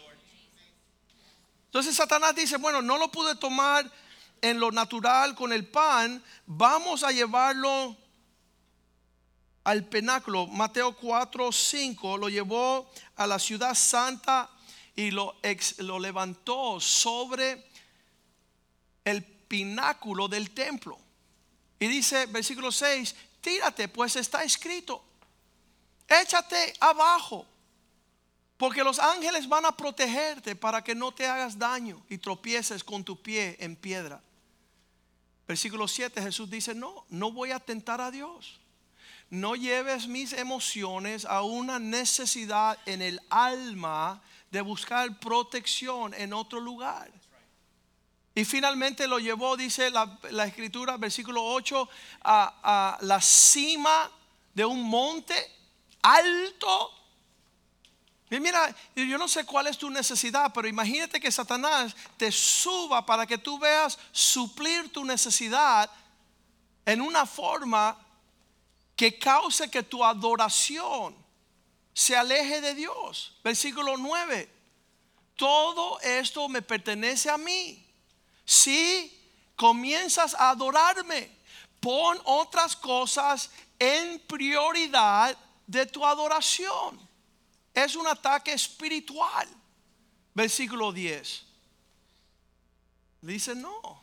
[1.74, 3.90] Entonces Satanás dice, bueno, no lo pude tomar
[4.40, 7.96] en lo natural con el pan, vamos a llevarlo
[9.64, 10.46] al penáculo.
[10.46, 14.48] Mateo 4, 5 lo llevó a la ciudad santa
[14.94, 15.34] y lo,
[15.78, 17.68] lo levantó sobre
[19.02, 20.96] el pináculo del templo.
[21.80, 25.02] Y dice, versículo 6, tírate, pues está escrito,
[26.06, 27.44] échate abajo,
[28.56, 33.02] porque los ángeles van a protegerte para que no te hagas daño y tropieces con
[33.02, 34.22] tu pie en piedra.
[35.46, 38.60] Versículo 7, Jesús dice, no, no voy a tentar a Dios.
[39.28, 46.60] No lleves mis emociones a una necesidad en el alma de buscar protección en otro
[46.60, 47.10] lugar.
[48.36, 51.88] Y finalmente lo llevó, dice la, escritura, versículo 8,
[52.22, 54.10] a, a la cima
[54.54, 55.34] de un monte
[56.02, 57.03] alto.
[58.40, 63.26] Mira, yo no sé cuál es tu necesidad, pero imagínate que Satanás te suba para
[63.26, 65.90] que tú veas suplir tu necesidad
[66.86, 67.98] en una forma
[68.96, 71.14] que cause que tu adoración
[71.92, 73.38] se aleje de Dios.
[73.42, 74.50] Versículo 9.
[75.36, 77.84] Todo esto me pertenece a mí
[78.44, 79.10] si
[79.56, 81.30] comienzas a adorarme,
[81.80, 87.00] pon otras cosas en prioridad de tu adoración.
[87.74, 89.48] Es un ataque espiritual.
[90.32, 91.44] Versículo 10.
[93.20, 94.02] Dice, no.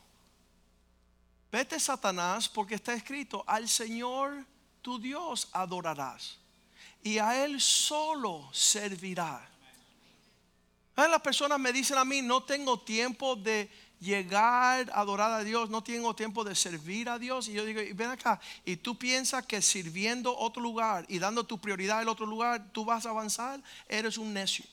[1.52, 4.46] Vete Satanás porque está escrito, al Señor
[4.82, 6.38] tu Dios adorarás
[7.04, 9.48] y a Él solo servirá.
[10.96, 13.72] Las personas me dicen a mí, no tengo tiempo de
[14.02, 17.48] llegar a adorar a Dios, no tengo tiempo de servir a Dios.
[17.48, 21.60] Y yo digo, ven acá, y tú piensas que sirviendo otro lugar y dando tu
[21.60, 24.66] prioridad al otro lugar, tú vas a avanzar, eres un necio.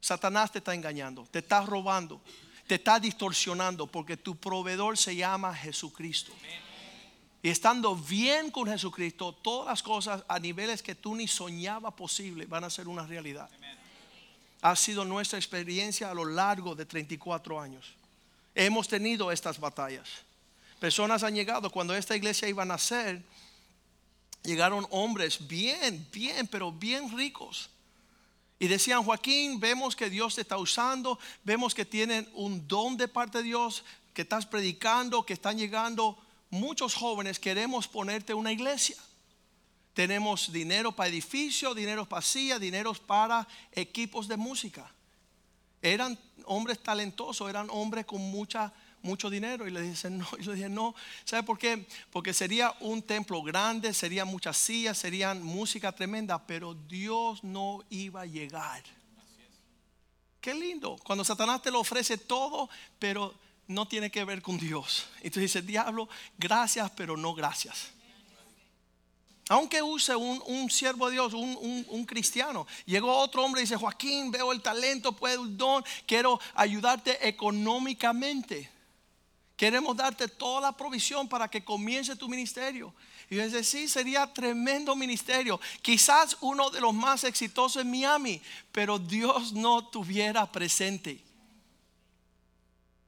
[0.00, 2.20] Satanás te está engañando, te está robando,
[2.66, 6.32] te está distorsionando porque tu proveedor se llama Jesucristo.
[7.40, 12.46] Y estando bien con Jesucristo, todas las cosas a niveles que tú ni soñaba posible
[12.46, 13.48] van a ser una realidad
[14.62, 17.94] ha sido nuestra experiencia a lo largo de 34 años.
[18.54, 20.08] Hemos tenido estas batallas.
[20.78, 23.22] Personas han llegado cuando esta iglesia iba a nacer.
[24.44, 27.70] llegaron hombres bien, bien, pero bien ricos.
[28.58, 33.08] Y decían, Joaquín, vemos que Dios te está usando, vemos que tienen un don de
[33.08, 33.84] parte de Dios,
[34.14, 36.16] que estás predicando, que están llegando
[36.50, 38.96] muchos jóvenes, queremos ponerte una iglesia.
[39.94, 44.90] Tenemos dinero para edificio, dinero para silla, dinero para equipos de música.
[45.82, 48.72] Eran hombres talentosos, eran hombres con mucha
[49.02, 49.66] mucho dinero.
[49.66, 51.86] Y le dicen, no, y le dije, no, ¿sabe por qué?
[52.10, 58.22] Porque sería un templo grande, serían muchas sillas, serían música tremenda, pero Dios no iba
[58.22, 58.82] a llegar.
[60.40, 62.68] Qué lindo, cuando Satanás te lo ofrece todo,
[62.98, 63.32] pero
[63.68, 65.06] no tiene que ver con Dios.
[65.22, 67.92] Y tú dices, diablo, gracias, pero no gracias.
[69.52, 72.66] Aunque use un, siervo de Dios, un, cristiano.
[72.86, 78.70] Llegó otro hombre y dice, Joaquín, veo el talento, puedo el don, quiero ayudarte económicamente.
[79.54, 82.94] Queremos darte toda la provisión para que comience tu ministerio.
[83.28, 85.60] Y yo sí, sería tremendo ministerio.
[85.82, 88.40] Quizás uno de los más exitosos en Miami,
[88.72, 91.22] pero Dios no tuviera presente.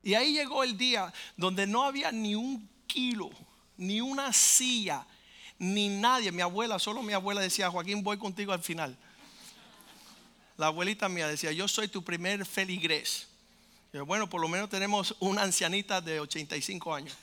[0.02, 3.30] Y ahí llegó el día donde no había ni un kilo,
[3.78, 5.06] ni una silla,
[5.58, 6.32] ni nadie.
[6.32, 8.96] Mi abuela, solo mi abuela decía, Joaquín, voy contigo al final.
[10.56, 13.26] La abuelita mía decía, yo soy tu primer feligrés.
[14.06, 17.16] Bueno, por lo menos tenemos una ancianita de 85 años.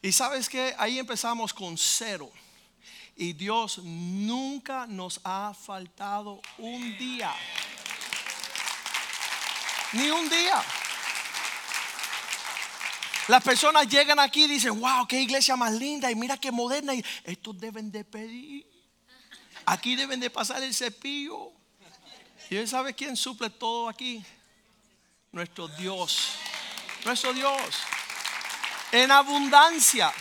[0.00, 2.30] Y sabes que ahí empezamos con cero.
[3.16, 7.32] Y Dios nunca nos ha faltado un día.
[9.92, 10.62] Ni un día.
[13.28, 16.94] Las personas llegan aquí y dicen, wow, qué iglesia más linda y mira qué moderna.
[16.94, 18.66] Y estos deben de pedir.
[19.66, 21.52] Aquí deben de pasar el cepillo.
[22.50, 24.22] ¿Y él sabe quién suple todo aquí?
[25.32, 26.32] Nuestro Dios.
[27.04, 27.58] Nuestro Dios.
[28.92, 30.12] En abundancia.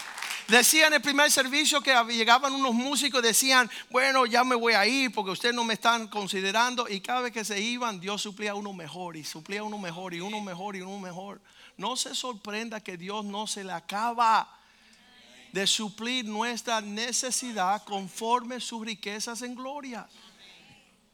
[0.48, 4.74] Decía en el primer servicio que llegaban unos músicos y decían, bueno, ya me voy
[4.74, 6.88] a ir porque ustedes no me están considerando.
[6.88, 10.20] Y cada vez que se iban, Dios suplía uno mejor y suplía uno mejor y
[10.20, 11.42] uno mejor y uno mejor.
[11.78, 14.50] No se sorprenda que Dios no se le acaba
[15.52, 20.08] de suplir nuestra necesidad conforme sus riquezas en gloria.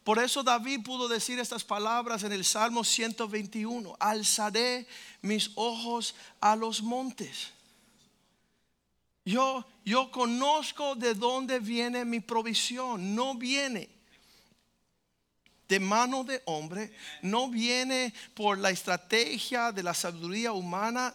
[0.04, 3.96] Por eso David pudo decir estas palabras en el Salmo 121.
[4.00, 4.88] Alzaré
[5.22, 7.52] mis ojos a los montes.
[9.26, 13.14] Yo, yo conozco de dónde viene mi provisión.
[13.14, 13.99] No viene
[15.70, 16.92] de mano de hombre,
[17.22, 21.14] no viene por la estrategia de la sabiduría humana.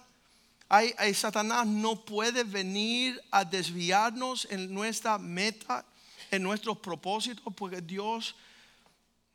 [1.13, 5.85] Satanás no puede venir a desviarnos en nuestra meta,
[6.31, 8.37] en nuestros propósitos, porque Dios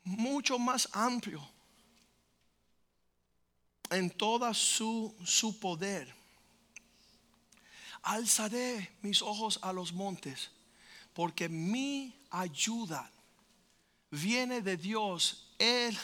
[0.02, 1.46] mucho más amplio
[3.90, 6.14] en toda su, su poder.
[8.02, 10.50] Alzaré mis ojos a los montes,
[11.12, 13.10] porque mi ayuda
[14.10, 15.52] viene de Dios.
[15.58, 15.96] Él,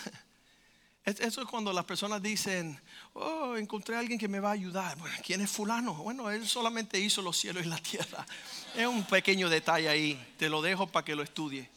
[1.05, 2.81] eso es cuando las personas dicen,
[3.15, 4.97] oh, encontré a alguien que me va a ayudar.
[4.99, 5.95] Bueno, ¿quién es fulano?
[5.95, 8.27] Bueno, él solamente hizo los cielos y la tierra.
[8.75, 11.69] Es un pequeño detalle ahí, te lo dejo para que lo estudie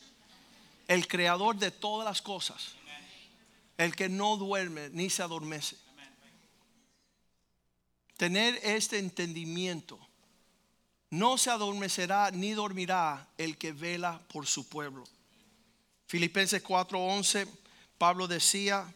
[0.90, 2.74] el creador de todas las cosas,
[3.78, 5.78] el que no duerme ni se adormece.
[8.18, 10.00] Tener este entendimiento,
[11.12, 15.04] no se adormecerá ni dormirá el que vela por su pueblo.
[16.10, 17.48] Filipenses 4:11,
[18.00, 18.92] Pablo decía,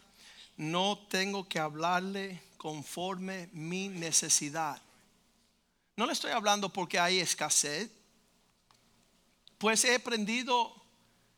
[0.56, 4.82] no tengo que hablarle conforme mi necesidad.
[5.94, 7.88] No le estoy hablando porque hay escasez,
[9.58, 10.74] pues he aprendido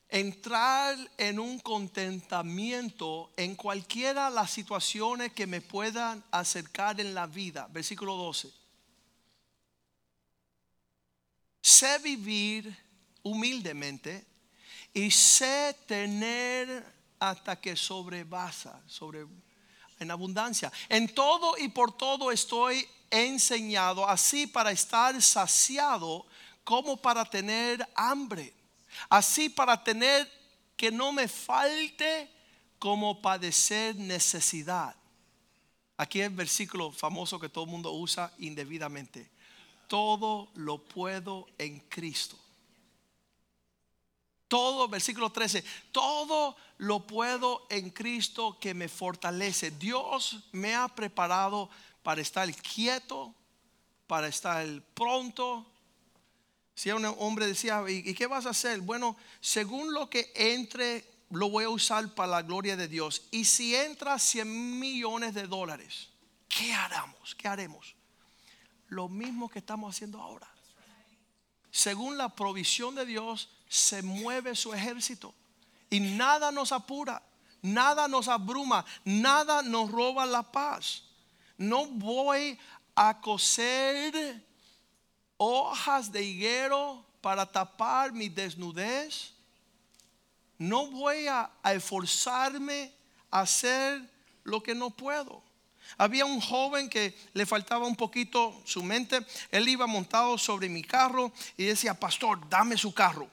[0.08, 7.26] entrar en un contentamiento en cualquiera de las situaciones que me puedan acercar en la
[7.26, 7.68] vida.
[7.70, 8.50] Versículo 12.
[11.60, 12.74] Sé vivir
[13.22, 14.24] humildemente
[14.96, 16.84] y sé tener
[17.20, 19.26] hasta que sobrevasa, sobre
[20.00, 20.72] en abundancia.
[20.88, 26.26] En todo y por todo estoy enseñado, así para estar saciado
[26.64, 28.52] como para tener hambre
[29.08, 30.30] Así para tener
[30.76, 32.30] que no me falte
[32.78, 34.94] como padecer necesidad.
[35.96, 39.30] Aquí el versículo famoso que todo el mundo usa indebidamente.
[39.88, 42.36] Todo lo puedo en Cristo.
[44.48, 49.72] Todo, versículo 13, todo lo puedo en Cristo que me fortalece.
[49.72, 51.68] Dios me ha preparado
[52.02, 53.34] para estar quieto,
[54.06, 55.66] para estar pronto,
[56.76, 58.82] si un hombre decía, ¿y qué vas a hacer?
[58.82, 63.22] Bueno, según lo que entre, lo voy a usar para la gloria de Dios.
[63.30, 66.10] Y si entra 100 millones de dólares,
[66.46, 67.34] ¿qué haremos?
[67.34, 67.94] ¿Qué haremos?
[68.88, 70.46] Lo mismo que estamos haciendo ahora.
[71.70, 75.34] según la provisión de Dios, se mueve su ejército.
[75.90, 77.22] Y nada nos apura,
[77.62, 81.04] nada nos abruma, nada nos roba la paz.
[81.58, 82.58] No voy
[82.94, 84.42] a coser
[85.36, 89.32] hojas de higuero para tapar mi desnudez.
[90.58, 92.92] No voy a, esforzarme
[93.30, 94.02] a hacer
[94.44, 95.42] lo que no puedo.
[95.98, 99.24] Había un joven que le faltaba un poquito su mente.
[99.50, 103.28] Él iba montado sobre mi carro y decía, pastor, dame su carro.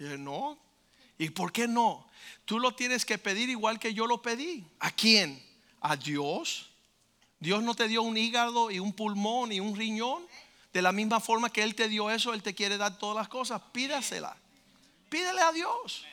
[0.00, 0.58] Dije, no.
[1.18, 2.08] ¿Y por qué no?
[2.46, 4.64] Tú lo tienes que pedir igual que yo lo pedí.
[4.78, 5.40] ¿A quién?
[5.82, 6.70] ¿A Dios?
[7.38, 10.26] Dios no te dio un hígado y un pulmón y un riñón.
[10.72, 13.28] De la misma forma que Él te dio eso, Él te quiere dar todas las
[13.28, 13.60] cosas.
[13.72, 14.34] Pídasela.
[15.10, 16.06] Pídele a Dios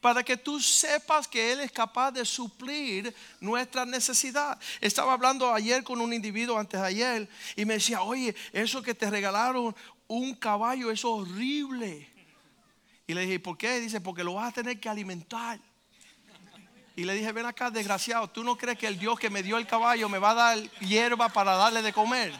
[0.00, 4.56] para que tú sepas que Él es capaz de suplir nuestra necesidad.
[4.80, 8.94] Estaba hablando ayer con un individuo antes de ayer y me decía, oye, eso que
[8.94, 9.74] te regalaron
[10.06, 12.15] un caballo es horrible.
[13.06, 13.80] Y le dije, ¿por qué?
[13.80, 15.60] Dice, porque lo vas a tener que alimentar.
[16.96, 19.58] Y le dije, ven acá, desgraciado, ¿tú no crees que el Dios que me dio
[19.58, 22.32] el caballo me va a dar hierba para darle de comer?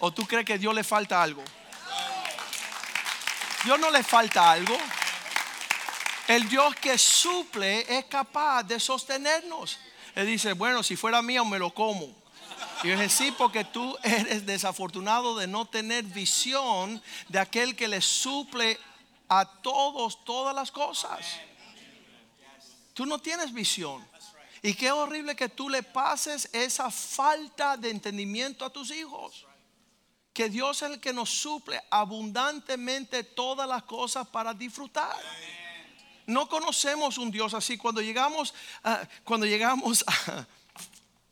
[0.00, 1.42] ¿O tú crees que Dios le falta algo?
[3.64, 4.76] Dios no le falta algo.
[6.26, 9.78] El Dios que suple es capaz de sostenernos.
[10.14, 12.06] Él dice, bueno, si fuera mío me lo como.
[12.82, 17.88] Y yo dije, sí, porque tú eres desafortunado de no tener visión de aquel que
[17.88, 18.78] le suple
[19.28, 21.24] a todos todas las cosas.
[22.92, 24.06] Tú no tienes visión.
[24.62, 29.46] Y qué horrible que tú le pases esa falta de entendimiento a tus hijos.
[30.32, 35.16] Que Dios es el que nos suple abundantemente todas las cosas para disfrutar.
[36.26, 37.76] No conocemos un Dios así.
[37.76, 38.54] Cuando llegamos,
[39.22, 40.46] cuando llegamos a,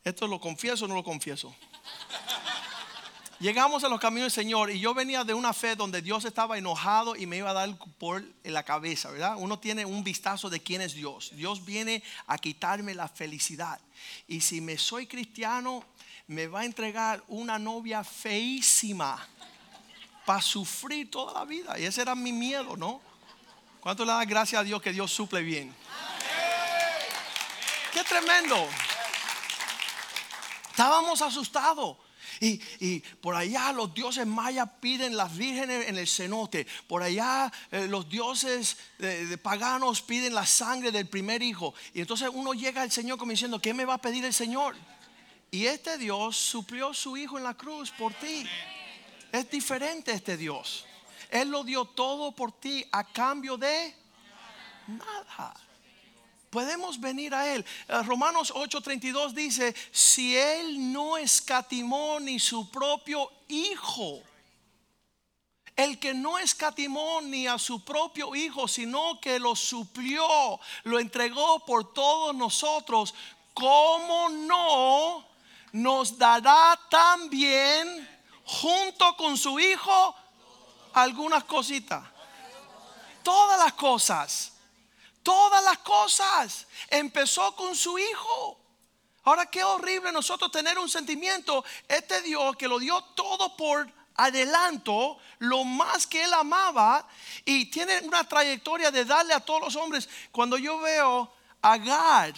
[0.04, 1.54] esto lo confieso o no lo confieso.
[3.42, 6.56] Llegamos a los caminos del Señor y yo venía de una fe donde Dios estaba
[6.56, 9.34] enojado y me iba a dar por la cabeza, ¿verdad?
[9.36, 11.32] Uno tiene un vistazo de quién es Dios.
[11.34, 13.80] Dios viene a quitarme la felicidad.
[14.28, 15.82] Y si me soy cristiano,
[16.28, 19.18] me va a entregar una novia feísima
[20.24, 21.76] para sufrir toda la vida.
[21.80, 23.00] Y ese era mi miedo, ¿no?
[23.80, 25.74] ¿Cuánto le da gracias a Dios que Dios suple bien?
[27.92, 28.68] Qué tremendo.
[30.70, 31.96] Estábamos asustados.
[32.44, 36.66] Y, por allá los dioses mayas piden las vírgenes en el cenote.
[36.88, 41.72] Por allá eh, los dioses de, paganos piden la sangre del primer hijo.
[41.94, 44.74] Y entonces uno llega al Señor como diciendo, ¿qué me va a pedir el Señor?
[45.52, 48.44] Y este Dios suplió su hijo en la cruz por ti.
[49.30, 50.84] Es diferente este Dios.
[51.30, 53.94] Él lo dio todo por ti a cambio de
[54.88, 55.54] nada.
[56.52, 57.64] Podemos venir a Él.
[57.88, 64.20] Eh, Romanos 8:32 dice, si Él no escatimó ni su propio Hijo,
[65.74, 70.28] el que no escatimó ni a su propio Hijo, sino que lo suplió,
[70.84, 73.14] lo entregó por todos nosotros,
[73.54, 75.24] ¿cómo no
[75.72, 78.06] nos dará también
[78.44, 80.14] junto con su Hijo
[80.92, 82.04] algunas cositas.
[83.22, 84.52] Todas las cosas.
[85.22, 86.66] Todas las cosas.
[86.88, 88.58] Empezó con su hijo.
[89.24, 91.64] Ahora qué horrible nosotros tener un sentimiento.
[91.88, 97.06] Este Dios que lo dio todo por adelanto, lo más que él amaba
[97.44, 100.08] y tiene una trayectoria de darle a todos los hombres.
[100.30, 102.34] Cuando yo veo a Agar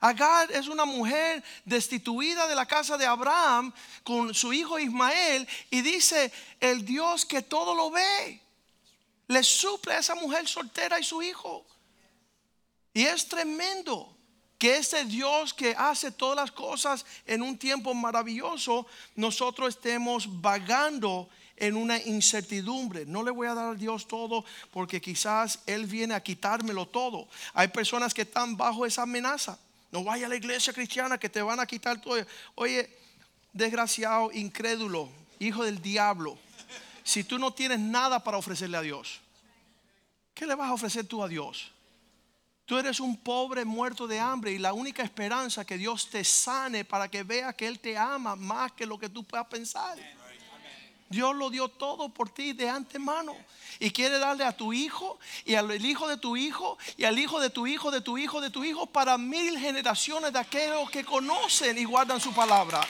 [0.00, 3.72] Agar es una mujer destituida de la casa de Abraham
[4.04, 8.42] con su hijo Ismael y dice, el Dios que todo lo ve,
[9.28, 11.66] le suple a esa mujer soltera y su hijo.
[12.96, 14.16] Y es tremendo
[14.56, 18.86] que ese Dios que hace todas las cosas en un tiempo maravilloso,
[19.16, 21.28] nosotros estemos vagando
[21.58, 23.04] en una incertidumbre.
[23.04, 27.28] No le voy a dar a Dios todo porque quizás Él viene a quitármelo todo.
[27.52, 29.58] Hay personas que están bajo esa amenaza.
[29.92, 32.16] No vaya a la iglesia cristiana que te van a quitar todo.
[32.54, 32.88] Oye,
[33.52, 36.38] desgraciado, incrédulo, hijo del diablo.
[37.04, 39.20] Si tú no tienes nada para ofrecerle a Dios,
[40.32, 41.75] ¿qué le vas a ofrecer tú a Dios?
[42.66, 46.84] Tú eres un pobre muerto de hambre y la única esperanza que Dios te sane
[46.84, 49.96] para que vea que Él te ama más que lo que tú puedas pensar.
[51.08, 53.36] Dios lo dio todo por ti de antemano.
[53.78, 57.38] Y quiere darle a tu hijo y al hijo de tu hijo y al hijo
[57.38, 61.04] de tu hijo, de tu hijo, de tu hijo para mil generaciones de aquellos que
[61.04, 62.80] conocen y guardan su palabra.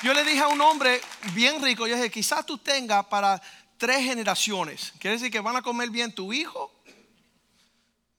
[0.00, 1.00] Yo le dije a un hombre
[1.32, 3.42] bien rico, yo dije, quizás tú tengas para
[3.78, 4.92] tres generaciones.
[4.98, 6.70] Quiere decir que van a comer bien tu hijo,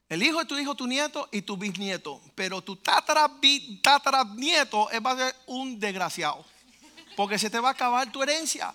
[0.07, 2.19] el hijo de tu hijo, tu nieto y tu bisnieto.
[2.33, 3.29] Pero tu tatara,
[3.83, 6.43] tatara va a ser un desgraciado
[7.19, 8.73] porque se te va a acabar tu herencia.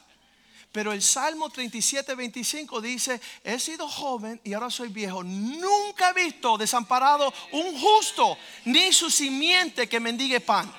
[0.71, 5.25] Pero el Salmo 37, 25 dice, he sido joven y ahora soy viejo.
[5.25, 10.71] Nunca he visto desamparado un justo, ni su simiente que mendigue pan.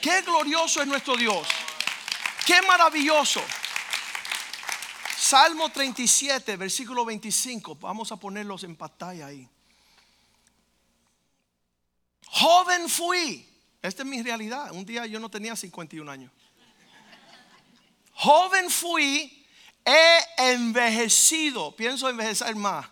[0.00, 1.46] Qué glorioso es nuestro Dios.
[2.44, 3.40] Qué maravilloso.
[5.20, 7.74] Salmo 37, versículo 25.
[7.74, 9.46] Vamos a ponerlos en pantalla ahí.
[12.24, 13.46] Joven fui.
[13.82, 14.72] Esta es mi realidad.
[14.72, 16.32] Un día yo no tenía 51 años.
[18.14, 19.46] Joven fui,
[19.84, 21.76] he envejecido.
[21.76, 22.86] Pienso envejecer más.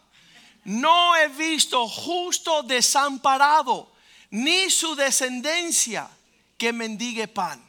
[0.65, 3.91] No he visto justo desamparado,
[4.29, 6.11] ni su descendencia
[6.59, 7.67] que mendigue pan.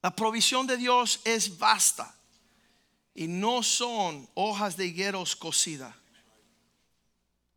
[0.00, 2.13] La provisión de Dios es vasta
[3.14, 5.94] y no son hojas de higueros cocidas.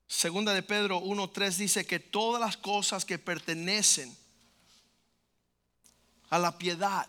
[0.08, 4.16] Segunda de Pedro 1.3 dice que todas las cosas que pertenecen
[6.30, 7.08] a la piedad,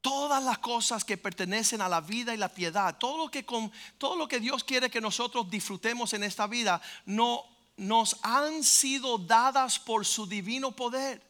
[0.00, 3.70] todas las cosas que pertenecen a la vida y la piedad, todo lo que, con,
[3.98, 7.44] todo lo que Dios quiere que nosotros disfrutemos en esta vida, no,
[7.76, 11.22] nos han sido dadas por su divino poder,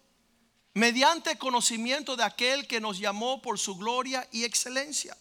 [0.74, 5.16] mediante conocimiento de aquel que nos llamó por su gloria y excelencia.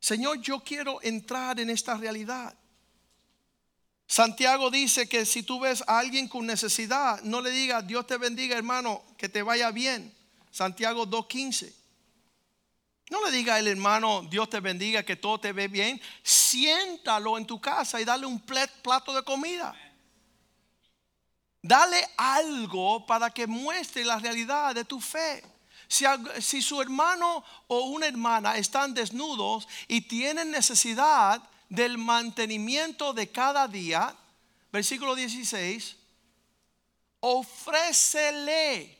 [0.00, 2.54] Señor, yo quiero entrar en esta realidad.
[4.06, 8.16] Santiago dice que si tú ves a alguien con necesidad, no le digas, Dios te
[8.16, 10.12] bendiga hermano, que te vaya bien.
[10.50, 11.72] Santiago 2.15.
[13.10, 16.00] No le diga al hermano, Dios te bendiga, que todo te ve bien.
[16.22, 19.74] Siéntalo en tu casa y dale un plato de comida.
[21.62, 25.44] Dale algo para que muestre la realidad de tu fe.
[25.90, 33.66] Si, su hermano o una hermana están desnudos y tienen necesidad del mantenimiento de cada
[33.66, 34.14] día,
[34.70, 35.96] versículo 16,
[37.18, 38.96] ofrécele.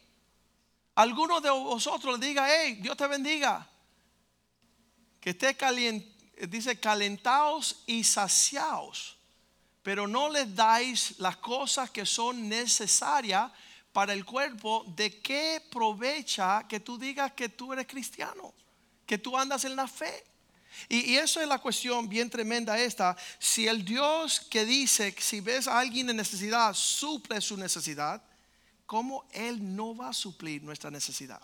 [0.97, 3.70] Alguno de vosotros le diga, hey, Dios te bendiga.
[5.20, 6.12] Que esté caliente,
[6.49, 9.16] dice, calentaos y saciaos,
[9.84, 13.53] pero no les dais las cosas que son necesarias
[13.93, 18.55] para el cuerpo, ¿de qué provecha que tú digas que tú eres cristiano?
[19.05, 20.24] Que tú andas en la fe.
[20.88, 23.16] Y, eso es la cuestión bien tremenda esta.
[23.38, 28.22] Si el Dios que dice, si ves a alguien en necesidad, suple su necesidad,
[28.86, 31.41] ¿cómo Él no va a suplir nuestra necesidad?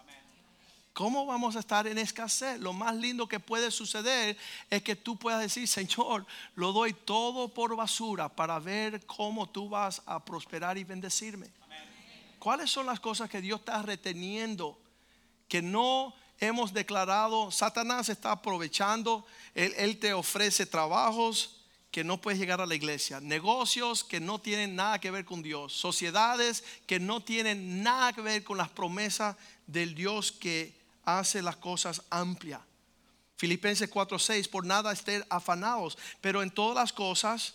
[0.92, 2.58] ¿Cómo vamos a estar en escasez?
[2.58, 4.38] Lo más lindo que puede suceder
[4.70, 6.24] es que tú puedas decir, Señor,
[6.54, 11.50] lo doy todo por basura para ver cómo tú vas a prosperar y bendecirme.
[12.46, 14.78] ¿Cuáles son las cosas que Dios está reteniendo
[15.48, 17.50] que no hemos declarado?
[17.50, 21.56] Satanás está aprovechando, él, te ofrece trabajos
[21.90, 25.42] que no puedes llegar a la iglesia, negocios que no tienen nada que ver con
[25.42, 29.34] Dios, sociedades que no tienen nada que ver con las promesas
[29.66, 30.72] del Dios que
[31.02, 32.60] hace las cosas amplias.
[33.36, 37.54] Filipenses 4:6, por nada estén afanados, pero en todas las cosas,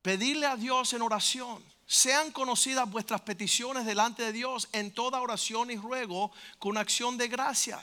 [0.00, 5.70] pedirle a Dios en oración sean conocidas vuestras peticiones delante de Dios en toda oración
[5.70, 7.80] y ruego con acción de gracia.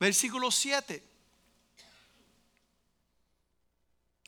[0.00, 1.00] Versículo 7.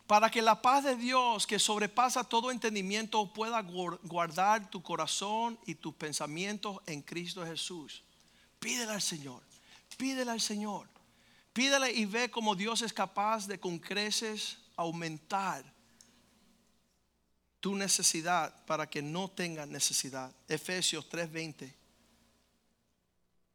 [0.06, 5.74] Para que la paz de Dios que sobrepasa todo entendimiento pueda guardar tu corazón y
[5.74, 8.04] tus pensamientos en Cristo Jesús.
[8.60, 9.42] Pídele al Señor,
[9.96, 10.86] pídele al Señor.
[11.52, 15.64] Pídele y ve cómo Dios es capaz de con creces aumentar
[17.66, 20.32] tu necesidad para que no tengan necesidad.
[20.46, 21.74] Efesios 3:20.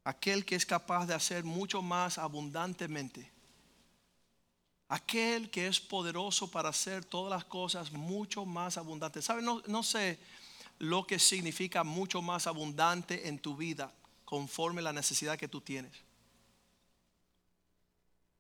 [0.04, 3.32] Aquel que es capaz de hacer mucho más abundantemente.
[4.90, 9.24] Aquel que es poderoso para hacer todas las cosas mucho más abundantes.
[9.24, 9.42] ¿Sabe?
[9.42, 10.20] No, no sé
[10.80, 13.94] lo que significa mucho más abundante en tu vida
[14.26, 15.94] conforme la necesidad que tú tienes.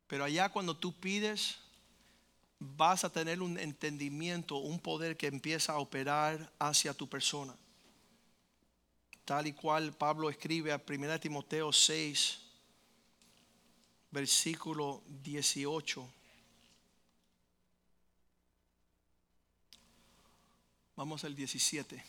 [0.07, 1.59] Pero allá cuando tú pides
[2.64, 7.55] vas a tener un entendimiento, un poder que empieza a operar hacia tu persona.
[9.26, 12.39] Tal y cual Pablo escribe a 1 Timoteo 6,
[14.12, 16.07] versículo 18.
[20.95, 22.03] Vamos al 17.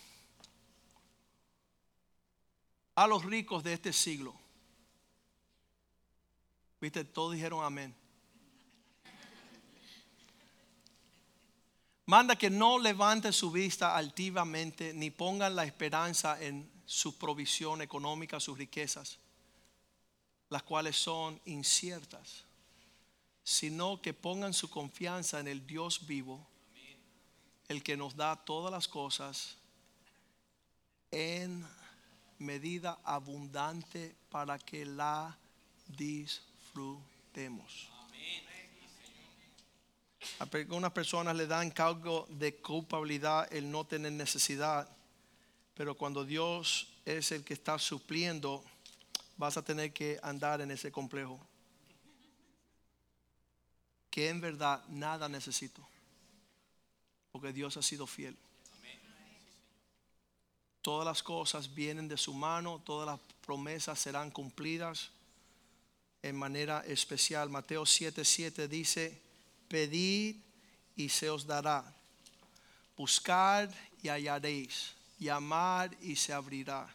[2.94, 4.34] A los ricos de este siglo.
[6.78, 8.01] Viste, todos dijeron amén.
[12.12, 18.38] Manda que no levanten su vista altivamente ni pongan la esperanza en su provisión económica,
[18.38, 19.18] sus riquezas,
[20.50, 22.44] las cuales son inciertas,
[23.42, 26.46] sino que pongan su confianza en el Dios vivo,
[27.68, 29.56] el que nos da todas las cosas
[31.10, 31.66] en
[32.38, 35.38] medida abundante para que la
[35.88, 37.91] disfrutemos.
[40.38, 44.88] A algunas personas le dan cargo de culpabilidad el no tener necesidad,
[45.74, 48.64] pero cuando Dios es el que está supliendo,
[49.36, 51.40] vas a tener que andar en ese complejo.
[54.10, 55.86] Que en verdad nada necesito,
[57.32, 58.36] porque Dios ha sido fiel.
[60.82, 65.10] Todas las cosas vienen de su mano, todas las promesas serán cumplidas
[66.22, 67.48] en manera especial.
[67.50, 69.20] Mateo 7:7 dice,
[69.72, 70.36] pedid
[70.94, 71.82] y se os dará.
[72.94, 73.70] Buscar
[74.02, 74.92] y hallaréis.
[75.18, 76.94] Llamar y se abrirá.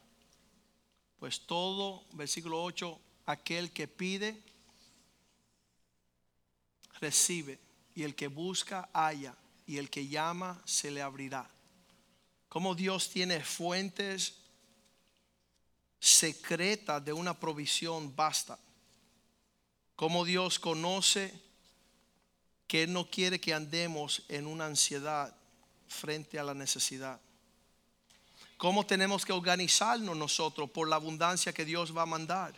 [1.18, 4.40] Pues todo, versículo 8, aquel que pide,
[7.02, 7.58] recibe.
[7.96, 9.36] Y el que busca, halla.
[9.66, 11.50] Y el que llama, se le abrirá.
[12.48, 14.36] Como Dios tiene fuentes
[16.00, 18.60] secretas de una provisión basta.
[19.96, 21.47] Como Dios conoce
[22.68, 25.34] que Él no quiere que andemos en una ansiedad
[25.88, 27.20] frente a la necesidad.
[28.58, 32.54] ¿Cómo tenemos que organizarnos nosotros por la abundancia que Dios va a mandar?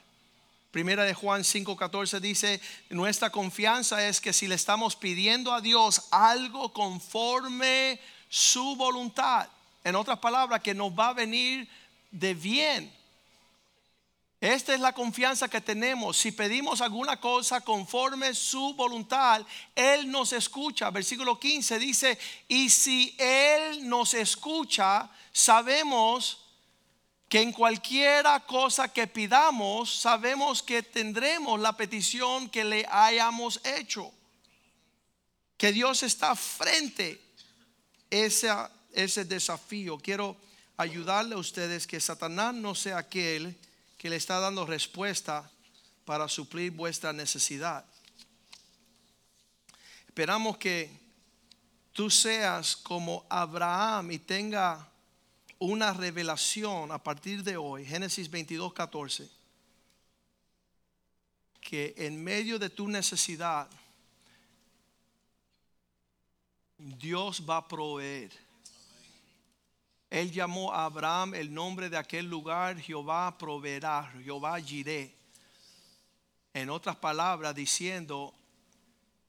[0.71, 6.03] Primera de Juan 5:14 dice, nuestra confianza es que si le estamos pidiendo a Dios
[6.11, 7.99] algo conforme
[8.29, 9.49] su voluntad,
[9.83, 11.67] en otras palabras, que nos va a venir
[12.11, 12.93] de bien,
[14.41, 16.17] esta es la confianza que tenemos.
[16.17, 20.89] Si pedimos alguna cosa conforme su voluntad, Él nos escucha.
[20.91, 22.17] Versículo 15 dice,
[22.47, 26.45] y si Él nos escucha, sabemos
[27.27, 34.09] que en cualquiera cosa que pidamos, sabemos que tendremos la petición que le hayamos hecho.
[35.57, 37.21] Que Dios está frente
[38.09, 39.97] a ese desafío.
[39.97, 40.37] Quiero
[40.77, 43.59] ayudarle a ustedes que Satanás no sea aquel
[43.99, 45.51] que le está dando respuesta
[46.05, 47.85] para suplir vuestra necesidad.
[50.07, 50.89] Esperamos que
[51.91, 54.89] tú seas como Abraham y tenga
[55.59, 59.29] una revelación a partir de hoy, Génesis 22, 14,
[61.59, 63.69] que en medio de tu necesidad,
[66.77, 68.31] Dios va a proveer
[70.09, 75.15] él llamó a Abraham el nombre de aquel lugar, Jehová proveerá, Jehová giré.
[76.53, 78.33] En otras palabras, diciendo,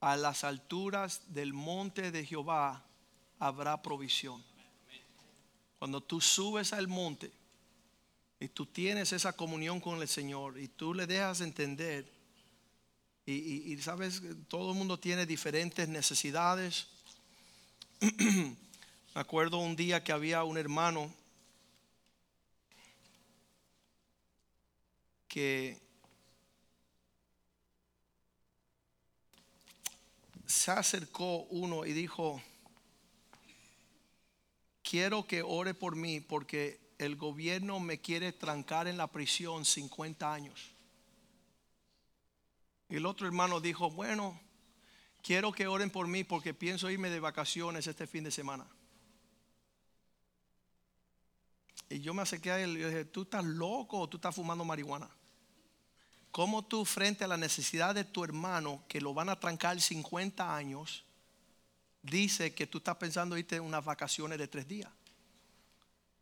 [0.01, 2.83] a las alturas del monte de Jehová
[3.39, 4.43] habrá provisión.
[5.79, 7.31] Cuando tú subes al monte
[8.39, 12.11] y tú tienes esa comunión con el Señor y tú le dejas entender,
[13.27, 16.87] y, y sabes, todo el mundo tiene diferentes necesidades.
[19.13, 21.13] Me acuerdo un día que había un hermano
[25.27, 25.81] que
[30.47, 32.41] se acercó uno y dijo,
[34.85, 40.33] quiero que ore por mí porque el gobierno me quiere trancar en la prisión 50
[40.33, 40.71] años.
[42.89, 44.41] Y el otro hermano dijo, bueno,
[45.21, 48.67] quiero que oren por mí porque pienso irme de vacaciones este fin de semana.
[51.91, 54.35] Y yo me acerqué a él y le dije, tú estás loco o tú estás
[54.35, 55.11] fumando marihuana.
[56.31, 60.55] ¿Cómo tú frente a la necesidad de tu hermano que lo van a trancar 50
[60.55, 61.05] años,
[62.03, 64.91] dice que tú estás pensando irte unas vacaciones de tres días?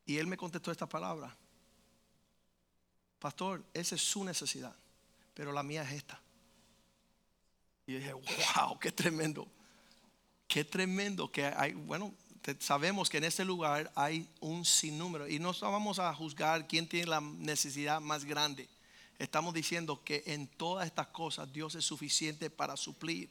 [0.06, 1.36] Y él me contestó esta palabra.
[3.18, 4.74] Pastor, esa es su necesidad,
[5.34, 6.18] pero la mía es esta.
[7.86, 9.46] Y dije, wow, qué tremendo.
[10.46, 12.14] Qué tremendo que hay, bueno,
[12.60, 17.06] sabemos que en este lugar hay un sinnúmero y no vamos a juzgar quién tiene
[17.06, 18.68] la necesidad más grande.
[19.18, 23.28] Estamos diciendo que en todas estas cosas Dios es suficiente para suplir,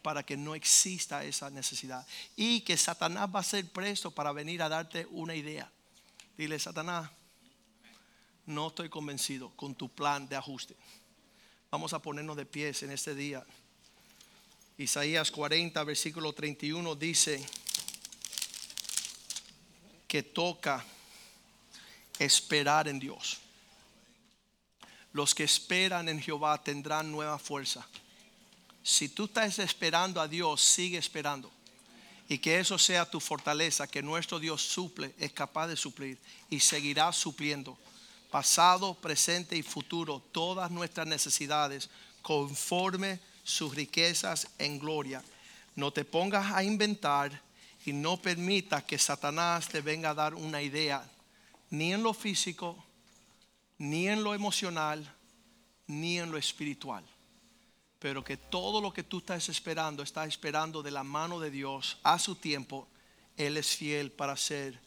[0.00, 2.06] para que no exista esa necesidad.
[2.34, 5.70] Y que Satanás va a ser presto para venir a darte una idea.
[6.36, 7.10] Dile, Satanás,
[8.46, 10.74] no estoy convencido con tu plan de ajuste.
[11.70, 13.44] Vamos a ponernos de pies en este día.
[14.78, 17.44] Isaías 40, versículo 31 dice,
[20.12, 20.84] que toca
[22.18, 23.38] esperar en Dios.
[25.14, 27.88] Los que esperan en Jehová tendrán nueva fuerza.
[28.82, 31.50] Si tú estás esperando a Dios, sigue esperando.
[32.28, 36.18] Y que eso sea tu fortaleza, que nuestro Dios suple, es capaz de suplir
[36.50, 37.78] y seguirá supliendo
[38.30, 41.88] pasado, presente y futuro todas nuestras necesidades
[42.20, 45.24] conforme sus riquezas en gloria.
[45.74, 47.40] No te pongas a inventar
[47.84, 51.04] y no permita que Satanás te venga a dar una idea,
[51.70, 52.76] ni en lo físico,
[53.78, 55.12] ni en lo emocional,
[55.88, 57.04] ni en lo espiritual.
[57.98, 61.98] Pero que todo lo que tú estás esperando, estás esperando de la mano de Dios
[62.02, 62.86] a su tiempo.
[63.36, 64.78] Él es fiel para hacer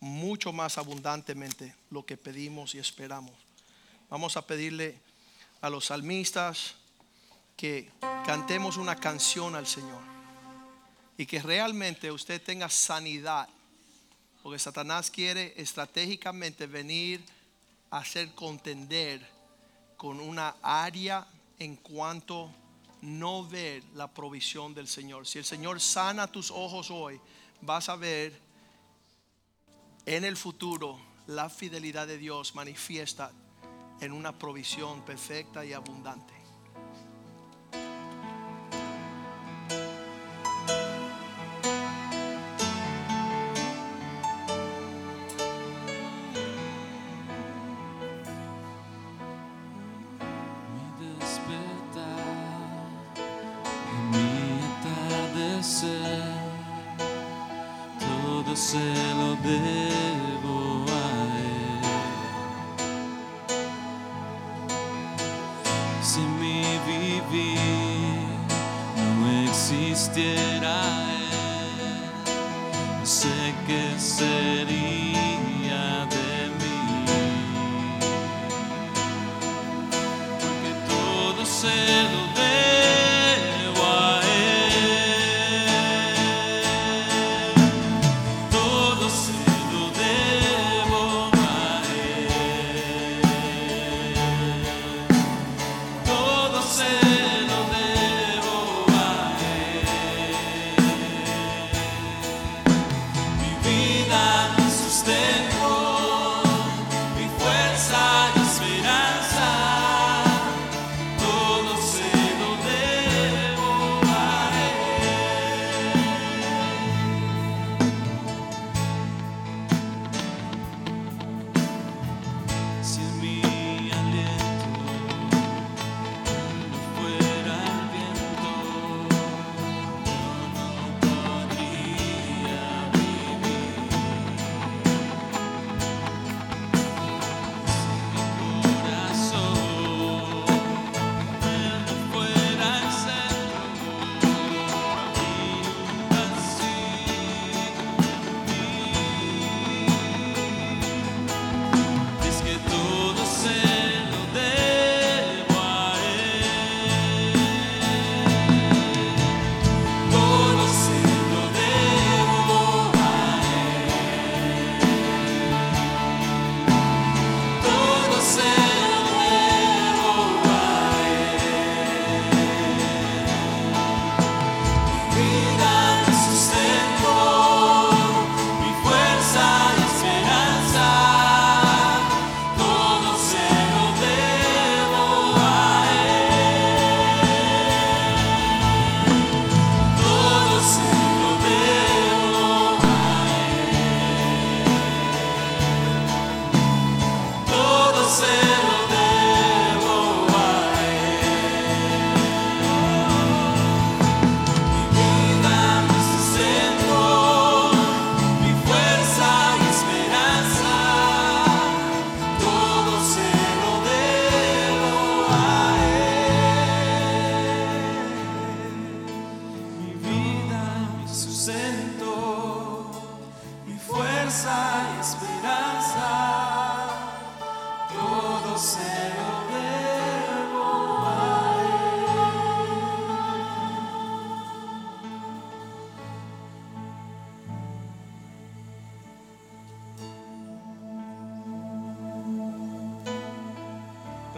[0.00, 3.34] mucho más abundantemente lo que pedimos y esperamos.
[4.08, 4.98] Vamos a pedirle
[5.60, 6.74] a los salmistas
[7.56, 7.90] que
[8.26, 10.11] cantemos una canción al Señor
[11.16, 13.48] y que realmente usted tenga sanidad,
[14.42, 17.22] porque Satanás quiere estratégicamente venir
[17.90, 19.26] a hacer contender
[19.96, 21.26] con una área
[21.58, 22.52] en cuanto
[23.02, 25.26] no ver la provisión del Señor.
[25.26, 27.20] Si el Señor sana tus ojos hoy,
[27.60, 28.38] vas a ver
[30.06, 33.30] en el futuro la fidelidad de Dios manifiesta
[34.00, 36.41] en una provisión perfecta y abundante.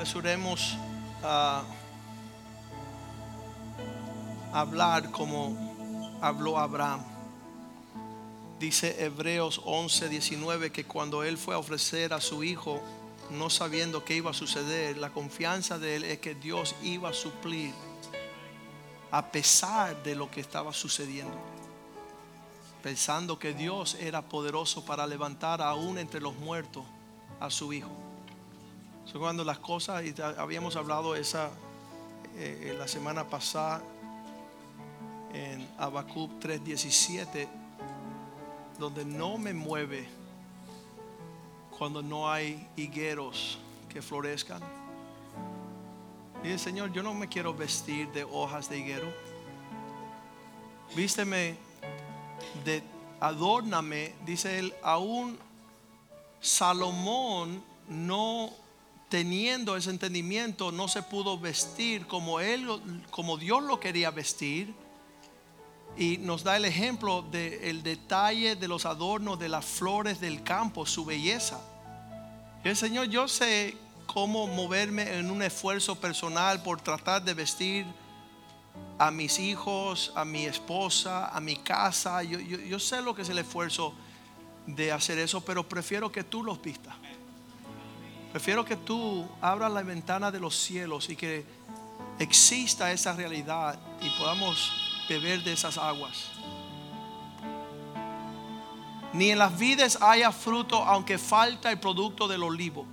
[0.04, 0.76] Apresuremos
[1.22, 1.64] a
[4.52, 7.02] hablar como habló Abraham.
[8.60, 12.82] Dice Hebreos 11, 19 que cuando él fue a ofrecer a su hijo,
[13.30, 17.14] no sabiendo qué iba a suceder, la confianza de él es que Dios iba a
[17.14, 17.72] suplir
[19.10, 21.38] a pesar de lo que estaba sucediendo.
[22.82, 26.84] Pensando que Dios era poderoso para levantar aún entre los muertos
[27.40, 28.03] a su hijo.
[29.06, 31.50] So, cuando las cosas, y habíamos hablado esa
[32.36, 33.82] eh, la semana pasada
[35.32, 37.48] en Habacuc 3:17,
[38.78, 40.08] donde no me mueve
[41.76, 44.62] cuando no hay higueros que florezcan.
[46.42, 49.12] Dice, Señor, yo no me quiero vestir de hojas de higuero.
[50.96, 51.56] Vísteme
[52.64, 52.82] de
[53.20, 55.38] adórname, dice él, aún
[56.40, 58.50] Salomón no
[59.14, 62.66] teniendo ese entendimiento no se pudo vestir como él
[63.10, 64.74] como Dios lo quería vestir
[65.96, 70.84] y nos da el ejemplo del detalle de los adornos de las flores del campo,
[70.84, 71.60] su belleza.
[72.64, 77.86] El Señor, yo sé cómo moverme en un esfuerzo personal por tratar de vestir
[78.98, 82.24] a mis hijos, a mi esposa, a mi casa.
[82.24, 83.94] Yo, yo sé lo que es el esfuerzo
[84.66, 86.96] de hacer eso, pero prefiero que tú los vistas.
[88.34, 91.44] Prefiero que tú abras la ventana de los cielos y que
[92.18, 94.72] exista esa realidad y podamos
[95.08, 96.30] beber de esas aguas.
[99.12, 102.86] Ni en las vides haya fruto, aunque falta el producto del olivo,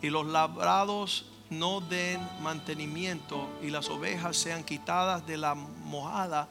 [0.00, 6.48] y los labrados no den mantenimiento, y las ovejas sean quitadas de la mojada,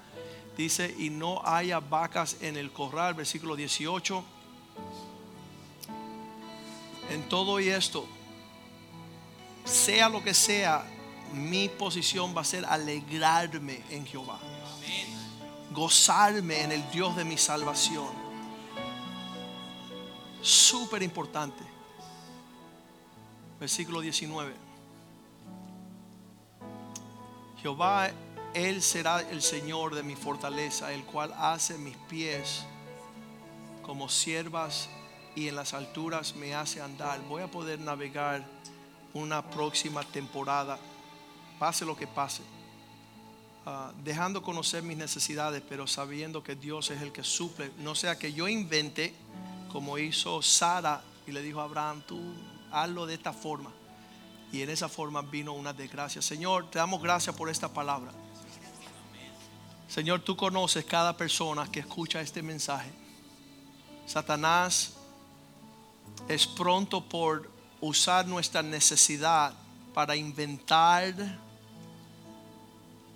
[0.56, 4.24] dice, y no haya vacas en el corral, versículo 18.
[7.32, 8.06] Todo y esto,
[9.66, 10.86] sea lo que sea,
[11.34, 14.40] mi posición va a ser alegrarme en Jehová
[15.72, 18.10] gozarme en el Dios de mi salvación.
[20.42, 21.64] Súper importante.
[23.60, 24.54] Versículo 19.
[27.62, 28.10] Jehová,
[28.54, 32.66] Él será el Señor de mi fortaleza, el cual hace mis pies
[33.84, 34.90] como siervas
[35.36, 37.22] y en las alturas me hace andar.
[37.28, 38.46] Voy a poder navegar
[39.14, 40.80] una próxima temporada,
[41.60, 42.44] pase lo que pase
[43.64, 47.72] Ah, dejando conocer mis necesidades, pero sabiendo que Dios es el que suple.
[47.78, 49.14] No sea que yo invente,
[49.72, 52.20] como hizo Sara y le dijo a Abraham, tú
[52.72, 53.72] hazlo de esta forma.
[54.52, 56.24] Y en esa forma vino una desgracia.
[56.24, 58.12] Señor, te damos gracias por esta palabra.
[59.88, 62.92] Señor, tú conoces cada persona que escucha este mensaje.
[64.08, 64.94] Satanás
[66.28, 67.50] es pronto por
[67.80, 69.54] usar nuestra necesidad
[69.94, 71.14] para inventar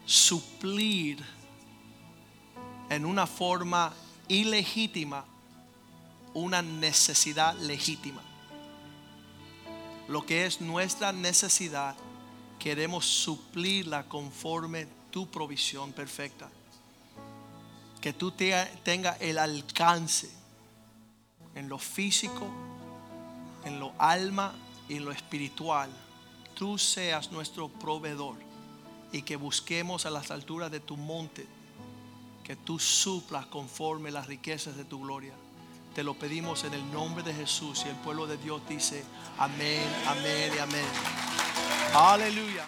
[0.06, 1.24] suplir
[2.90, 3.94] en una forma
[4.28, 5.26] ilegítima
[6.34, 8.22] una necesidad legítima.
[10.08, 11.96] Lo que es nuestra necesidad,
[12.60, 16.50] queremos suplirla conforme tu provisión perfecta.
[18.02, 20.30] Que tú tengas el alcance
[21.56, 22.48] en lo físico,
[23.66, 24.54] en lo alma
[24.88, 25.90] y en lo espiritual.
[26.56, 28.38] Tú seas nuestro proveedor
[29.12, 31.46] y que busquemos a las alturas de tu monte,
[32.44, 35.34] que tú suplas conforme las riquezas de tu gloria.
[35.94, 39.04] Te lo pedimos en el nombre de Jesús y el pueblo de Dios dice
[39.38, 40.86] amén, amén y amén.
[41.94, 42.66] Aleluya.